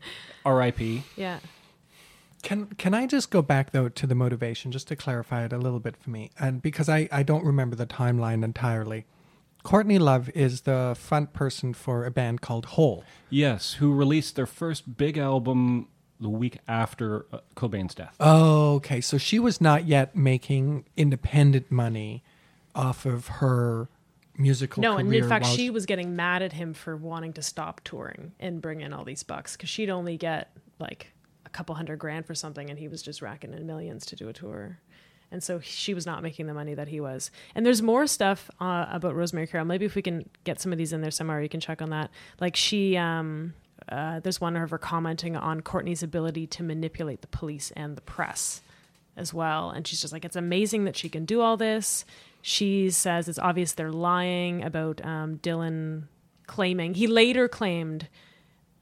[0.45, 1.03] R.I.P.
[1.15, 1.39] yeah.
[2.41, 5.57] Can can I just go back though to the motivation just to clarify it a
[5.57, 6.31] little bit for me?
[6.39, 9.05] And because I, I don't remember the timeline entirely.
[9.63, 13.03] Courtney Love is the front person for a band called Hole.
[13.29, 18.15] Yes, who released their first big album the week after uh, Cobain's death.
[18.19, 19.01] Oh, okay.
[19.01, 22.23] So she was not yet making independent money
[22.79, 23.87] off of her
[24.37, 25.05] musical No, career.
[25.05, 28.31] and in fact, while she was getting mad at him for wanting to stop touring
[28.39, 31.11] and bring in all these bucks because she'd only get like
[31.45, 34.29] a couple hundred grand for something, and he was just racking in millions to do
[34.29, 34.79] a tour.
[35.31, 37.29] And so she was not making the money that he was.
[37.53, 39.67] And there's more stuff uh, about Rosemary Carroll.
[39.67, 41.91] Maybe if we can get some of these in there somewhere, you can check on
[41.91, 42.09] that.
[42.39, 43.53] Like she, um,
[43.89, 48.01] uh, there's one of her commenting on Courtney's ability to manipulate the police and the
[48.01, 48.61] press
[49.15, 49.69] as well.
[49.69, 52.05] And she's just like, it's amazing that she can do all this.
[52.41, 56.03] She says it's obvious they're lying about um, Dylan
[56.47, 56.93] claiming.
[56.93, 58.07] He later claimed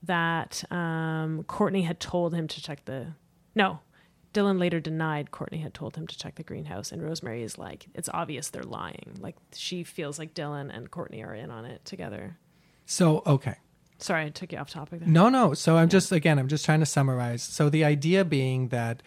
[0.04, 3.08] that um, Courtney had told him to check the.
[3.56, 3.80] No,
[4.34, 6.92] Dylan later denied Courtney had told him to check the greenhouse.
[6.92, 9.18] And Rosemary is like, it's obvious they're lying.
[9.20, 12.38] Like she feels like Dylan and Courtney are in on it together.
[12.86, 13.56] So, okay.
[13.98, 15.10] Sorry, I took you off topic there.
[15.10, 15.56] No, no.
[15.56, 17.42] So I'm just again, I'm just trying to summarize.
[17.42, 19.02] So the idea being that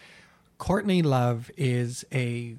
[0.58, 2.56] Courtney Love is a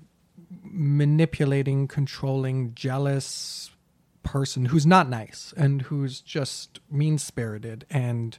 [0.64, 3.72] manipulating, controlling, jealous
[4.24, 8.38] person who's not nice and who's just mean spirited and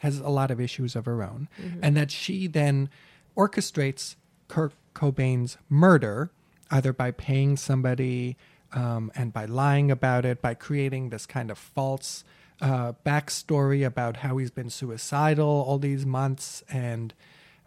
[0.00, 1.48] has a lot of issues of her own.
[1.82, 2.88] And that she then
[3.36, 4.16] orchestrates
[4.48, 6.30] Kurt Cobain's murder
[6.70, 8.36] either by paying somebody
[8.72, 12.24] um, and by lying about it, by creating this kind of false
[12.60, 16.62] uh, backstory about how he's been suicidal all these months.
[16.68, 17.14] And,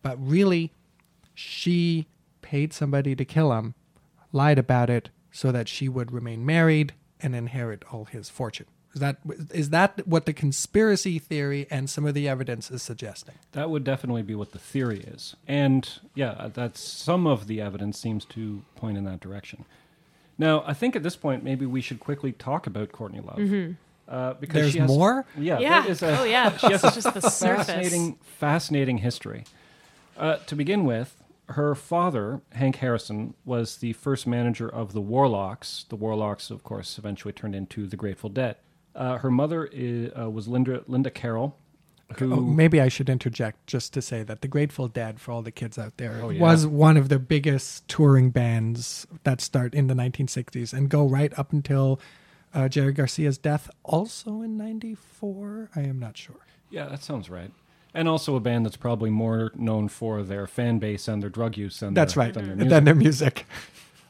[0.02, 0.74] but really,
[1.34, 2.08] she
[2.42, 3.76] paid somebody to kill him,
[4.32, 8.66] lied about it so that she would remain married and inherit all his fortune.
[8.94, 9.18] Is that
[9.54, 13.36] is that what the conspiracy theory and some of the evidence is suggesting?
[13.52, 15.36] That would definitely be what the theory is.
[15.48, 19.66] And yeah, that's some of the evidence seems to point in that direction.
[20.40, 23.76] Now, I think at this point maybe we should quickly talk about Courtney Love.
[24.08, 25.24] Uh, because There's she has, more?
[25.38, 25.82] Yeah, Yeah.
[25.84, 26.58] there is a, oh, yeah.
[26.58, 27.68] she has It's just the surface.
[27.68, 29.44] fascinating, fascinating history.
[30.18, 31.16] Uh, to begin with,
[31.50, 35.86] her father, Hank Harrison, was the first manager of the Warlocks.
[35.90, 38.58] The Warlocks, of course, eventually turned into the Grateful Dead.
[38.96, 41.56] Uh, her mother i uh, was Linda Linda Carroll,
[42.18, 45.42] who Oh, maybe I should interject just to say that the Grateful Dead, for all
[45.42, 46.42] the kids out there, Oh, yeah.
[46.42, 51.38] was one of the biggest touring bands that start in the 1960s and go right
[51.38, 52.00] up until
[52.54, 55.70] uh, Jerry Garcia's death, also in '94.
[55.76, 56.46] I am not sure.
[56.72, 57.52] Yeah, that sounds right.
[57.94, 61.58] And also a band that's probably more known for their fan base and their drug
[61.58, 62.34] use than That's their, right.
[62.34, 62.70] than their music.
[62.70, 63.46] then their music.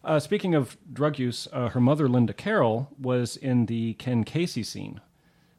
[0.04, 4.66] Uh, speaking of drug use, uh, her mother, Linda Carroll, was in the Ken Kesey
[4.66, 5.02] scene,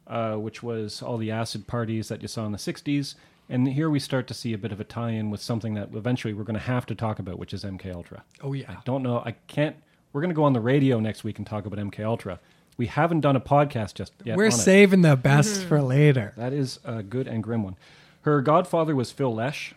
[0.06, 3.14] uh, which was all the acid parties that you saw in the 60s.
[3.48, 5.88] And here we start to see a bit of a tie in with something that
[5.94, 8.22] eventually we're going to have to talk about, which is MK Ultra.
[8.42, 8.70] Oh yeah.
[8.70, 9.22] I don't know.
[9.24, 9.76] I can't.
[10.12, 12.38] We're going to go on the radio next week and talk about MK Ultra.
[12.76, 14.36] We haven't done a podcast just yet.
[14.36, 14.54] We're on it.
[14.54, 16.32] saving the best for later.
[16.36, 17.76] That is a good and grim one.
[18.22, 19.74] Her godfather was Phil Lesh,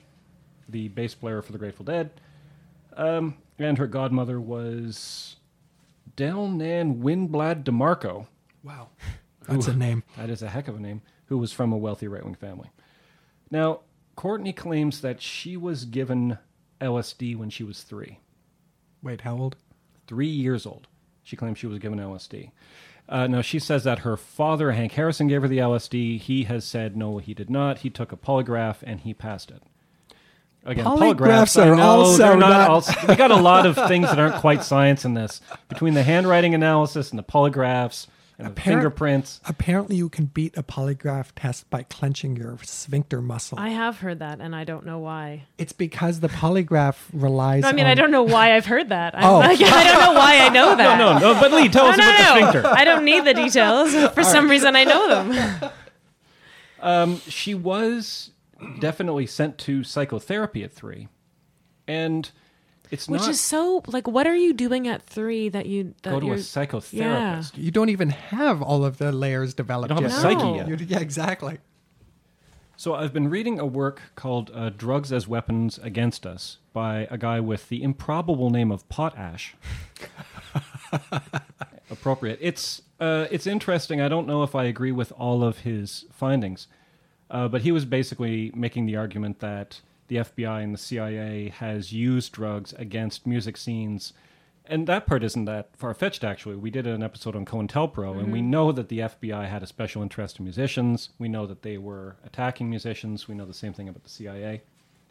[0.68, 2.12] the bass player for the Grateful Dead.
[2.96, 5.38] Um, and her godmother was
[6.16, 8.28] Delnan Winblad DeMarco.
[8.64, 8.90] Wow,
[9.48, 10.04] that's a name.
[10.18, 12.70] That is a heck of a name, who was from a wealthy right wing family.
[13.50, 13.82] Now,
[14.16, 16.38] Courtney claims that she was given
[16.82, 18.20] LSD when she was three.
[19.02, 19.56] Wait, how old?
[20.08, 20.88] Three years old.
[21.24, 22.52] She claims she was given LSD.
[23.10, 26.20] Uh, now, she says that her father, Hank Harrison, gave her the LSD.
[26.20, 27.80] He has said, no, he did not.
[27.80, 29.62] He took a polygraph and he passed it.
[30.66, 34.08] Again, Polygraphs I are know, also not not- all- we got a lot of things
[34.08, 35.42] that aren't quite science in this.
[35.68, 38.08] Between the handwriting analysis and the polygraphs
[38.40, 39.40] and the fingerprints.
[39.46, 43.60] Apparently, you can beat a polygraph test by clenching your sphincter muscle.
[43.60, 45.44] I have heard that, and I don't know why.
[45.58, 47.64] it's because the polygraph relies.
[47.64, 49.16] No, I mean, on, I don't know why I've heard that.
[49.18, 49.40] I'm Oh.
[49.40, 50.98] like, I don't know why I know that.
[50.98, 51.40] No, no, no.
[51.42, 52.50] but Lee, tell us no, about the no.
[52.50, 52.68] sphincter.
[52.70, 53.94] I don't need the details.
[54.14, 55.72] For some reason, I know them.
[56.82, 58.32] Um, she was
[58.80, 61.08] definitely sent to psychotherapy at three,
[61.88, 62.30] and
[62.94, 66.12] It's Which not is so like, what are you doing at three that you that
[66.12, 66.94] go to a psychotherapist.
[66.94, 67.42] Yeah.
[67.56, 70.12] You don't even have all of the layers developed You don't yet.
[70.12, 70.68] have a psyche yet.
[70.68, 71.58] You- yeah, exactly.
[72.78, 77.18] So I've been reading a work called uh, "Drugs as Weapons Against Us" by a
[77.18, 79.56] guy with the improbable name of Potash.
[81.90, 82.38] Appropriate.
[82.42, 84.02] It's uh, it's interesting.
[84.02, 86.68] I don't know if I agree with all of his findings,
[87.30, 89.82] uh, but he was basically making the argument that
[90.14, 94.14] the FBI and the CIA has used drugs against music scenes.
[94.66, 96.56] And that part isn't that far fetched, actually.
[96.56, 98.52] We did an episode on COINTELPRO, and we mm-hmm.
[98.52, 101.10] know that the FBI had a special interest in musicians.
[101.18, 103.28] We know that they were attacking musicians.
[103.28, 104.62] We know the same thing about the CIA.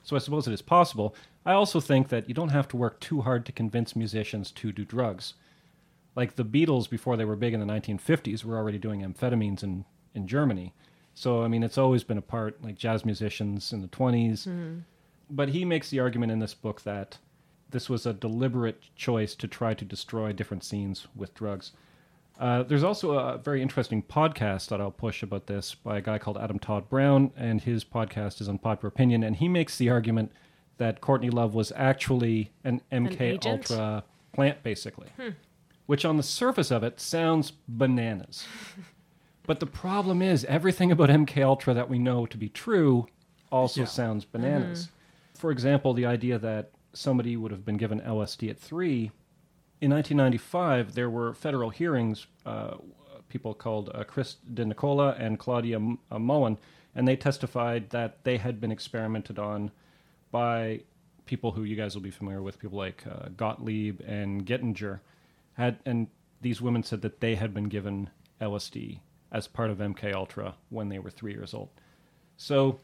[0.05, 1.15] So I suppose it is possible.
[1.45, 4.71] I also think that you don't have to work too hard to convince musicians to
[4.71, 5.35] do drugs.
[6.15, 9.85] Like the Beatles, before they were big in the 1950s, were already doing amphetamines in,
[10.15, 10.75] in Germany.
[11.15, 14.47] So, I mean, it's always been a part, like jazz musicians in the 20s.
[15.35, 17.17] But he makes the argument in this book that
[17.71, 21.73] this was a deliberate choice to try to destroy different scenes with drugs.
[22.39, 26.19] Uh, there's also a very interesting podcast that I'll push about this by a guy
[26.19, 30.33] called Adam Todd Brown, and his podcast is Unpopular Opinion, and he makes the argument
[30.77, 33.71] that Courtney Love was actually an MK agent?
[33.71, 34.05] Ultra
[34.35, 35.09] plant, basically,
[35.87, 38.47] which on the surface of it sounds bananas.
[39.47, 43.07] but the problem is, everything about MK Ultra that we know to be true
[43.51, 43.87] also Yeah.
[43.87, 44.91] sounds bananas.
[45.43, 49.11] For example, the idea that somebody would have been given LSD at three
[49.81, 52.77] in 1995, there were federal hearings, uh,
[53.29, 56.59] people called uh, Chris De Nicola and Claudia M- uh, Mullen,
[56.95, 59.73] and they testified that they had been experimented on
[60.31, 60.83] by
[61.27, 65.01] people who you guys will be familiar with, people like uh, Gottlieb and Gettinger.
[65.55, 66.07] Had and
[66.41, 69.01] these women said that they had been given LSD
[69.33, 71.71] as part of MK Ultra when they were three years old.
[72.37, 72.79] So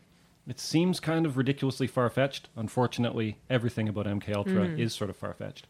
[0.49, 2.49] it seems kind of ridiculously far fetched.
[2.57, 5.67] Unfortunately, everything about MK Ultra is sort of far fetched.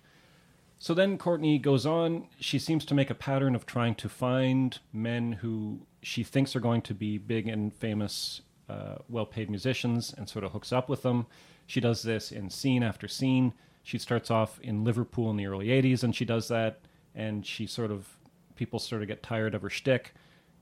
[0.79, 2.29] So then Courtney goes on.
[2.39, 6.61] She seems to make a pattern of trying to find men who she thinks are
[6.61, 10.89] going to be big and famous, uh, well paid musicians and sort of hooks up
[10.89, 11.26] with them.
[11.66, 13.55] She does this in scene after scene.
[13.83, 16.79] She starts off in Liverpool in the early 80s and she does that.
[17.16, 18.07] And she sort of,
[18.55, 20.14] people sort of get tired of her shtick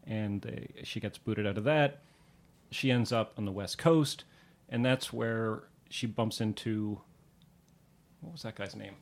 [0.07, 2.01] and they, she gets booted out of that.
[2.77, 4.25] She ends up on the West Coast
[4.69, 7.01] and that's where she bumps into,
[8.21, 8.97] what was that guy's name?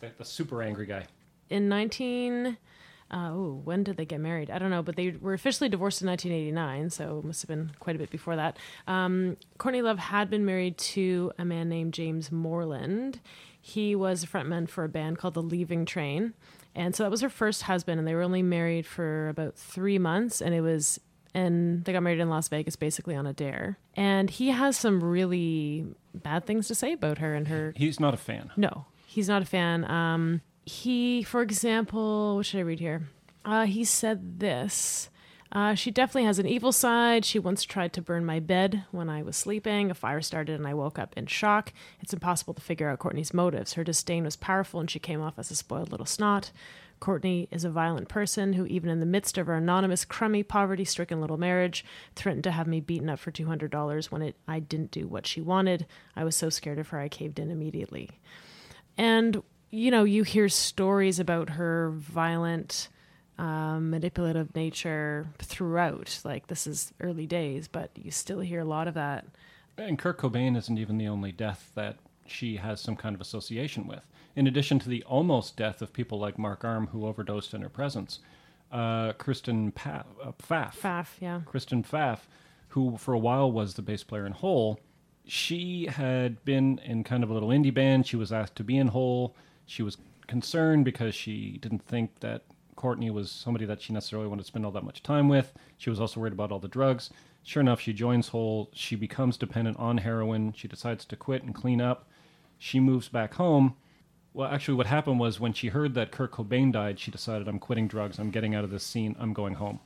[0.00, 1.06] The, the super angry guy.
[1.50, 2.56] in 19
[3.10, 6.02] uh, oh when did they get married i don't know but they were officially divorced
[6.02, 9.98] in 1989 so it must have been quite a bit before that um, courtney love
[9.98, 13.18] had been married to a man named james moreland
[13.60, 16.32] he was a frontman for a band called the leaving train
[16.76, 19.98] and so that was her first husband and they were only married for about three
[19.98, 21.00] months and it was
[21.34, 25.02] and they got married in las vegas basically on a dare and he has some
[25.02, 28.50] really bad things to say about her and her He's not a fan.
[28.56, 29.84] no, he's not a fan.
[29.90, 33.08] Um, he, for example, what should I read here?
[33.44, 35.08] Uh, he said this.
[35.50, 37.24] Uh, she definitely has an evil side.
[37.24, 39.90] She once tried to burn my bed when I was sleeping.
[39.90, 41.72] A fire started and I woke up in shock.
[42.02, 43.72] It's impossible to figure out Courtney's motives.
[43.72, 46.50] Her disdain was powerful and she came off as a spoiled little snot.
[47.00, 50.84] Courtney is a violent person who, even in the midst of her anonymous, crummy, poverty
[50.84, 51.84] stricken little marriage,
[52.14, 55.40] threatened to have me beaten up for $200 when it, I didn't do what she
[55.40, 55.86] wanted.
[56.16, 58.10] I was so scared of her, I caved in immediately.
[58.96, 62.88] And, you know, you hear stories about her violent,
[63.38, 66.20] um, manipulative nature throughout.
[66.24, 69.26] Like, this is early days, but you still hear a lot of that.
[69.76, 73.86] And Kurt Cobain isn't even the only death that she has some kind of association
[73.86, 74.02] with.
[74.38, 77.68] In addition to the almost death of people like Mark Arm, who overdosed in her
[77.68, 78.20] presence,
[78.70, 81.40] uh, Kristen pa- uh, Pfaff, Faf, yeah.
[81.44, 82.28] Kristen Pfaff,
[82.68, 84.78] who for a while was the bass player in Hole,
[85.24, 88.06] she had been in kind of a little indie band.
[88.06, 89.34] She was asked to be in Hole.
[89.66, 89.96] She was
[90.28, 92.44] concerned because she didn't think that
[92.76, 95.52] Courtney was somebody that she necessarily wanted to spend all that much time with.
[95.78, 97.10] She was also worried about all the drugs.
[97.42, 98.70] Sure enough, she joins Hole.
[98.72, 100.52] She becomes dependent on heroin.
[100.52, 102.06] She decides to quit and clean up.
[102.56, 103.74] She moves back home.
[104.34, 107.58] Well, actually, what happened was when she heard that Kurt Cobain died, she decided, I'm
[107.58, 108.18] quitting drugs.
[108.18, 109.16] I'm getting out of this scene.
[109.18, 109.80] I'm going home.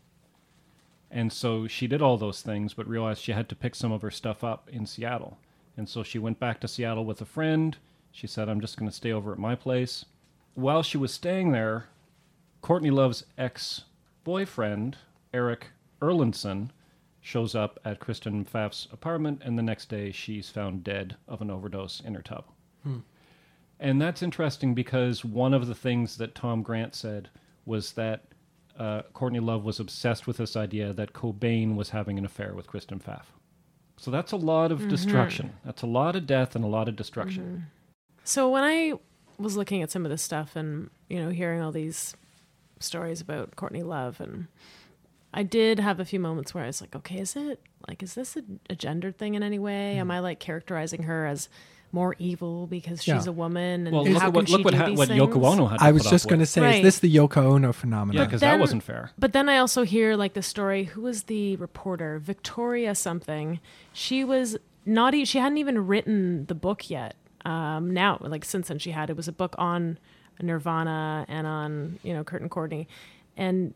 [1.11, 4.03] And so she did all those things, but realized she had to pick some of
[4.03, 5.39] her stuff up in Seattle.
[5.77, 7.77] And so she went back to Seattle with a friend.
[8.11, 10.05] She said, I'm just going to stay over at my place.
[10.55, 11.87] While she was staying there,
[12.61, 13.85] Courtney Love's ex
[14.25, 14.97] boyfriend,
[15.33, 15.69] Eric
[16.01, 16.71] Erlandson,
[17.21, 21.51] shows up at Kristen Pfaff's apartment, and the next day she's found dead of an
[21.51, 22.45] overdose in her tub.
[22.83, 22.99] Hmm.
[23.83, 27.29] And that's interesting because one of the things that Tom Grant said
[27.67, 28.23] was that
[28.79, 32.69] uh, Courtney Love was obsessed with this idea that Cobain was having an affair with
[32.69, 33.25] Kristen Pfaff.
[33.97, 34.89] So that's a lot of mm-hmm.
[34.89, 35.53] destruction.
[35.65, 37.43] That's a lot of death and a lot of destruction.
[37.43, 37.65] Mm-hmm.
[38.23, 38.95] So when I
[39.37, 42.15] was looking at some of this stuff and you know hearing all these
[42.79, 44.47] stories about Courtney Love and
[45.35, 48.15] I did have a few moments where I was like, okay, is it like is
[48.15, 49.95] this a, a gendered thing in any way?
[49.95, 50.01] Hmm.
[50.01, 51.49] Am I like characterizing her as
[51.93, 53.31] more evil because she's Yeah.
[53.31, 53.87] a woman?
[53.87, 55.21] And Well, how look can at what she look what, do ha- these what things?
[55.21, 55.79] Yoko Ono had.
[55.79, 56.49] To I was put just up going to with.
[56.49, 56.75] say, Right.
[56.77, 58.19] is this the Yoko Ono phenomenon?
[58.21, 59.11] Yeah, because that then- wasn't fair.
[59.19, 60.85] But then I also hear like the story.
[60.85, 62.19] Who was the reporter?
[62.19, 63.61] Victoria something.
[63.93, 65.15] She was not.
[65.15, 67.15] E- she hadn't even written the book yet.
[67.45, 69.11] Um, now, like since then, she had.
[69.11, 69.99] It was a book on
[70.41, 72.89] Nirvana and on you know Kurt and Courtney,
[73.37, 73.75] and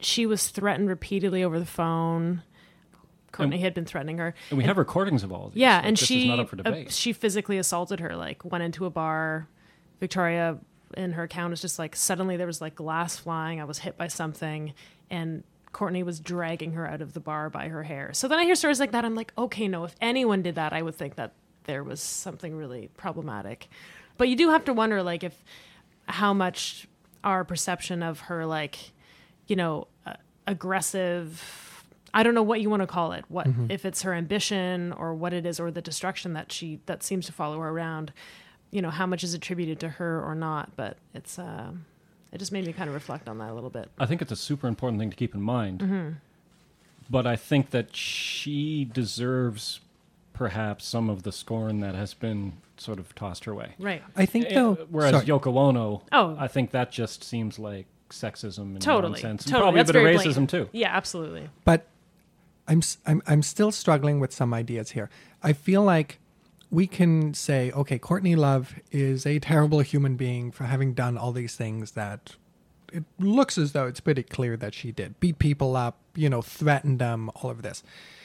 [0.00, 2.42] she was threatened repeatedly over the phone.
[3.32, 4.34] Courtney had been threatening her.
[4.50, 5.60] And we have recordings of all of these.
[5.60, 6.92] Yeah, Like, and she is not up for uh, debate.
[6.92, 8.14] she physically assaulted her.
[8.14, 9.48] Like went into a bar.
[10.00, 10.58] Victoria
[10.96, 13.60] in her account is just like suddenly there was like glass flying.
[13.60, 14.74] I was hit by something,
[15.10, 18.12] and Courtney was dragging her out of the bar by her hair.
[18.12, 19.04] So then I hear stories like that.
[19.04, 19.84] I'm like, okay, no.
[19.84, 21.32] If anyone did that, I would think that
[21.64, 23.68] there was something really problematic.
[24.18, 25.42] But you do have to wonder, like, if
[26.06, 26.86] how much
[27.24, 28.76] our perception of her, like,
[29.46, 30.14] you know, uh,
[30.46, 31.71] aggressive.
[32.14, 33.24] I don't know what you want to call it.
[33.28, 37.02] What if it's her ambition or what it is, or the destruction that she that
[37.02, 38.12] seems to follow her around.
[38.70, 40.76] You know, how much is attributed to her or not?
[40.76, 41.72] But it's uh,
[42.32, 43.90] it just made me kind of reflect on that a little bit.
[43.98, 45.80] I think it's a super important thing to keep in mind.
[45.80, 46.08] Mm-hmm.
[47.10, 49.80] But I think that she deserves
[50.32, 53.74] perhaps some of the scorn that has been sort of tossed her way.
[53.78, 54.02] Right.
[54.16, 54.74] I think Eh, though.
[54.90, 55.26] Whereas sorry.
[55.26, 56.36] Yoko Ono, Oh.
[56.38, 59.12] I think that just seems like sexism and Totally.
[59.14, 59.44] nonsense.
[59.44, 59.62] And Totally.
[59.62, 60.50] probably That's a bit of racism blatant.
[60.50, 60.68] too.
[60.72, 61.50] Yeah, absolutely.
[61.64, 61.86] but
[62.68, 65.10] I'm, I'm I'm still struggling with some ideas here.
[65.42, 66.18] I feel like
[66.70, 71.32] we can say, okay, Courtney Love is a terrible human being for having done all
[71.32, 72.36] these things that
[72.92, 75.18] it looks as though it's pretty clear that she did.
[75.20, 77.82] Beat people up, you know, threaten them, all of this.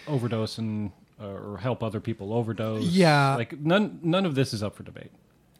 [0.08, 2.84] Overdose and uh, or help other people overdose.
[2.84, 3.36] Yeah.
[3.36, 5.12] Like none none of this is up for debate.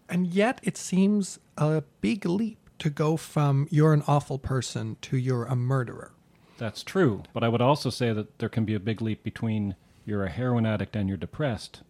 [0.10, 5.18] And yet it seems a big leap to go from you're an awful person to
[5.18, 6.12] you're a murderer.
[6.58, 7.24] That's true.
[7.34, 10.30] But I would also say that there can be a big leap between you're a
[10.30, 11.82] heroin addict and you're depressed.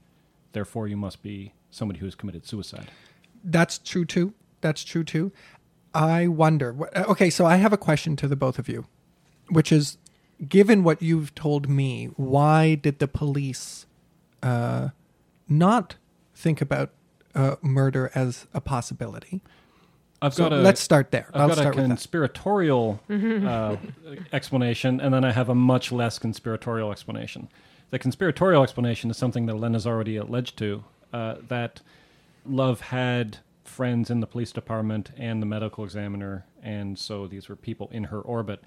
[0.54, 2.92] Therefore, you must be somebody who's committed suicide.
[3.44, 4.34] That's true too.
[4.62, 5.32] That's true too.
[5.94, 6.76] I wonder.
[6.96, 8.86] uh, Okay, so I have a question to the both of you,
[9.50, 9.98] which is
[10.48, 13.86] given what you've told me, why did the police
[14.44, 14.90] uh,
[15.48, 15.96] not
[16.36, 16.92] think about
[17.34, 19.42] uh, murder as a possibility?
[20.22, 21.28] I've So got a let's start there.
[21.34, 23.78] I've I'll got a start with conspiratorial uh,
[24.34, 27.50] explanation, and then I have a much less conspiratorial explanation.
[27.92, 31.82] The conspiratorial explanation is something that Len Lena's already alleged to uh, that
[32.46, 37.56] Love had friends in the police department and the medical examiner, and so these were
[37.56, 38.64] people in her orbit.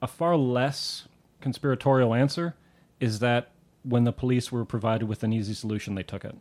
[0.00, 1.08] A far less
[1.40, 2.54] conspiratorial answer
[3.00, 3.50] is that
[3.82, 6.36] when the police were provided with an easy solution, they took it.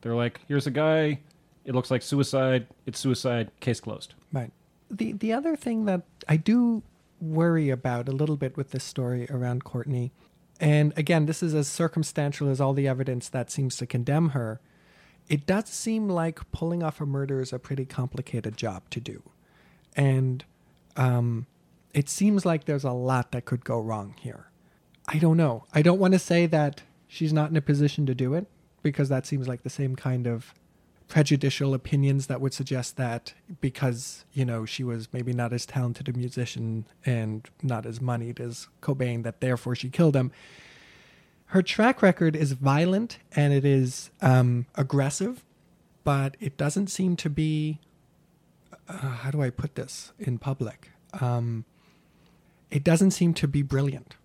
[0.00, 1.20] They're like, here's a guy,
[1.66, 4.14] it looks like suicide, it's suicide, case closed.
[4.32, 4.52] Right.
[4.90, 6.82] The the other thing that I do
[7.20, 10.12] worry about a little bit with this story around Courtney,
[10.60, 14.60] and again, this is as circumstantial as all the evidence that seems to condemn her.
[15.28, 19.24] It does seem like pulling off a murder is a pretty complicated job to do,
[19.96, 20.44] and
[20.96, 21.46] um,
[21.92, 24.50] it seems like there's a lot that could go wrong here.
[25.08, 25.64] I don't know.
[25.74, 28.46] I don't want to say that she's not in a position to do it
[28.82, 30.54] because that seems like the same kind of
[31.08, 36.08] prejudicial opinions that would suggest that because you know she was maybe not as talented
[36.08, 40.32] a musician and not as moneyed as Cobain that therefore she killed him.
[41.46, 45.44] Her track record is violent and it is um, aggressive,
[46.02, 47.78] but it doesn't seem to be.
[48.88, 50.90] Uh, how do I put this in public?
[51.20, 51.64] Um,
[52.70, 54.15] it doesn't seem to be brilliant.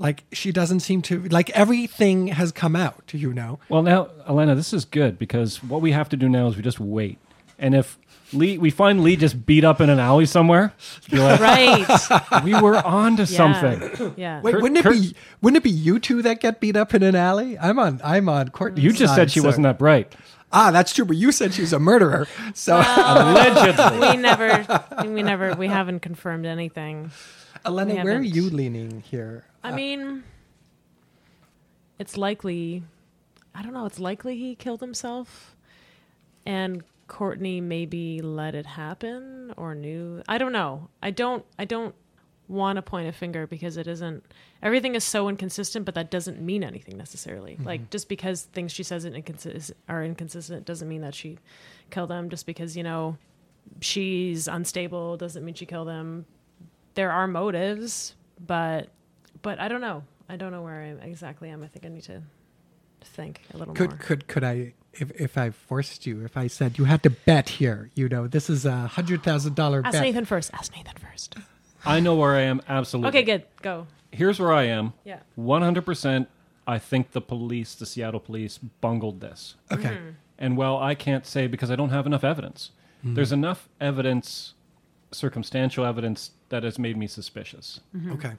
[0.00, 3.04] Like she doesn't seem to like everything has come out.
[3.12, 3.60] You know.
[3.68, 6.62] Well, now, Alena, this is good because what we have to do now is we
[6.62, 7.18] just wait.
[7.58, 7.98] And if
[8.32, 10.72] Lee, we find Lee just beat up in an alley somewhere,
[11.10, 12.42] be like, Right.
[12.44, 13.36] we were on to yeah.
[13.36, 14.14] something.
[14.16, 14.40] Yeah.
[14.40, 16.94] Wait, Kurt- wouldn't it Kurt- be wouldn't it be you two that get beat up
[16.94, 17.58] in an alley?
[17.58, 20.16] I'm on I'm on Courtney's You just side, said she so- wasn't that bright.
[20.52, 22.26] Ah, that's true, but you said she's a murderer.
[22.54, 24.00] So Allegedly.
[24.00, 24.66] we never,
[25.06, 27.10] we never, we haven't confirmed anything.
[27.64, 28.34] Alena, we where are haven't.
[28.34, 29.44] you leaning here?
[29.62, 30.24] I uh, mean,
[31.98, 32.82] it's likely.
[33.54, 33.86] I don't know.
[33.86, 35.56] It's likely he killed himself,
[36.46, 40.22] and Courtney maybe let it happen or knew.
[40.28, 40.88] I don't know.
[41.02, 41.44] I don't.
[41.58, 41.94] I don't
[42.50, 44.24] want to point a finger because it isn't.
[44.62, 47.52] Everything is so inconsistent, but that doesn't mean anything necessarily.
[47.52, 47.64] Mm-hmm.
[47.64, 49.04] Like just because things she says
[49.88, 51.38] are inconsistent doesn't mean that she
[51.90, 53.16] killed them Just because you know
[53.80, 56.26] she's unstable doesn't mean she killed them
[56.94, 58.88] There are motives, but
[59.42, 60.04] but I don't know.
[60.28, 61.62] I don't know where I exactly am.
[61.62, 62.22] I think I need to
[63.00, 63.98] to think a little Could more.
[63.98, 67.48] could could I if if I forced you if I said you had to bet
[67.48, 70.50] here you know this is a hundred thousand dollar Ask bet Nathan first.
[70.52, 71.36] Ask Nathan first.
[71.84, 73.08] I know where I am absolutely.
[73.08, 73.44] Okay, good.
[73.62, 73.86] Go.
[74.12, 74.92] Here's where I am.
[75.04, 75.20] Yeah.
[75.38, 76.26] 100%.
[76.66, 79.54] I think the police, the Seattle police, bungled this.
[79.72, 80.10] okay mm-hmm.
[80.38, 82.70] And well, I can't say because I don't have enough evidence.
[83.00, 83.14] Mm-hmm.
[83.14, 84.54] There's enough evidence,
[85.10, 87.80] circumstantial evidence, that has made me suspicious.
[87.96, 88.12] Mm-hmm.
[88.12, 88.32] okay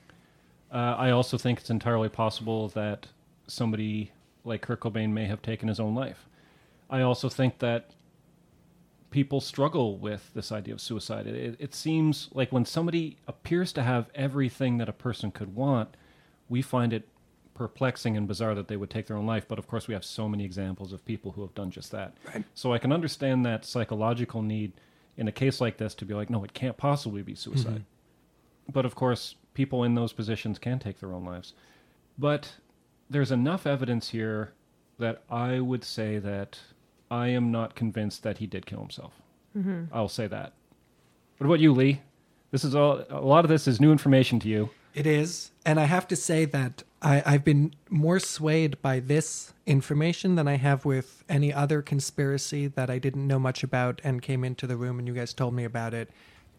[0.72, 3.08] Uh, I also think it's entirely possible that
[3.48, 4.12] somebody
[4.46, 6.28] like Kurt Cobain may have taken his own life.
[6.90, 7.92] I also think that
[9.12, 11.28] people struggle with this idea of suicide.
[11.28, 15.96] It, it seems like when somebody appears to have everything that a person could want,
[16.48, 17.08] we find it
[17.54, 19.46] perplexing and bizarre that they would take their own life.
[19.48, 22.16] But of course, we have so many examples of people who have done just that.
[22.34, 22.44] Right.
[22.56, 24.72] So I can understand that psychological need
[25.18, 27.84] in a case like this to be like, no, it can't possibly be suicide.
[28.72, 31.54] But of course, people in those positions can take their own lives.
[32.18, 32.54] But
[33.10, 34.54] there's enough evidence here
[35.00, 36.60] that I would say that
[37.10, 39.14] I am not convinced that he did kill himself.
[39.58, 39.86] Mm-hmm.
[39.94, 40.54] I'll say that.
[41.38, 42.02] What about you, Lee?
[42.52, 43.04] This is all.
[43.10, 44.70] A lot of this is new information to you.
[44.94, 45.52] It is.
[45.66, 50.48] And I have to say that I, I've been more swayed by this information than
[50.48, 54.68] I have with any other conspiracy that I didn't know much about and came into
[54.68, 56.10] the room and you guys told me about it.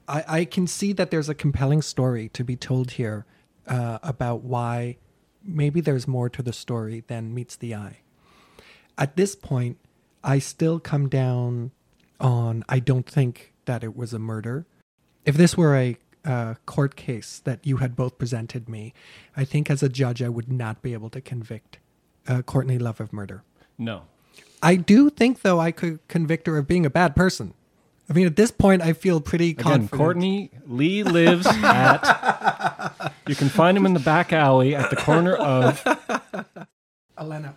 [0.08, 3.24] I, I can see that there's a compelling story to be told here
[3.66, 4.98] uh, about why
[5.44, 7.98] maybe there's more to the story than meets the eye.
[8.98, 9.78] At this point,
[10.22, 11.72] I still come down
[12.20, 14.66] on I don't think that it was a murder
[15.24, 18.92] if this were a uh, court case that you had both presented me,
[19.36, 21.78] I think as a judge I would not be able to convict
[22.28, 23.42] uh, Courtney Love of murder.
[23.78, 24.02] No.
[24.62, 27.54] I do think, though, I could convict her of being a bad person.
[28.08, 29.90] I mean, at this point, I feel pretty Again, confident.
[29.92, 33.12] Courtney Lee lives at.
[33.26, 35.82] You can find him in the back alley at the corner of.
[37.16, 37.54] Alena,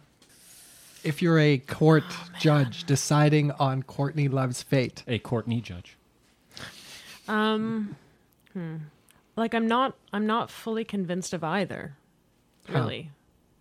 [1.04, 2.04] if you're a court
[2.40, 5.98] judge deciding on Courtney Love's fate, A Courtney judge.
[7.28, 7.96] Um,
[8.54, 8.76] hmm.
[9.36, 11.96] like I'm not, I'm not fully convinced of either.
[12.68, 12.80] Huh.
[12.80, 13.12] Really,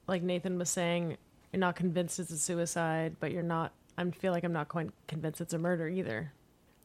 [0.06, 1.16] like Nathan was saying,
[1.52, 3.72] you're not convinced it's a suicide, but you're not.
[3.96, 6.32] I feel like I'm not quite convinced it's a murder either.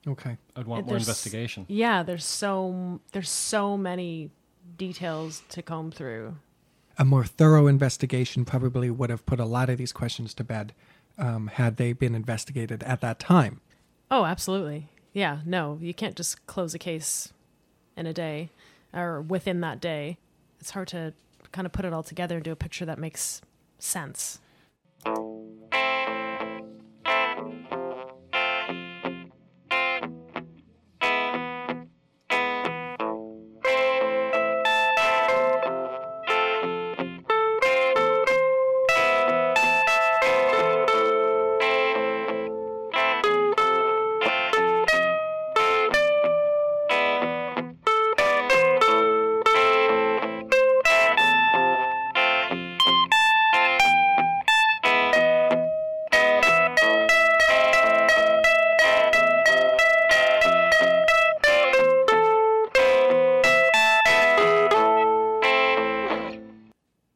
[0.07, 1.65] Okay, I'd want It- more there's- investigation.
[1.67, 4.31] Yeah, there's so there's so many
[4.77, 6.35] details to comb through.
[6.97, 10.73] a more thorough investigation probably would have put a lot of these questions to bed
[11.17, 13.61] um, had they been investigated at that time.
[14.11, 14.89] Oh, absolutely.
[15.13, 17.31] Yeah, no, you can't just close a case
[17.95, 18.49] in a day
[18.93, 20.17] or within that day.
[20.59, 21.13] It's hard to
[21.53, 23.41] kind of put it all together and do a picture that makes
[23.77, 24.39] sense.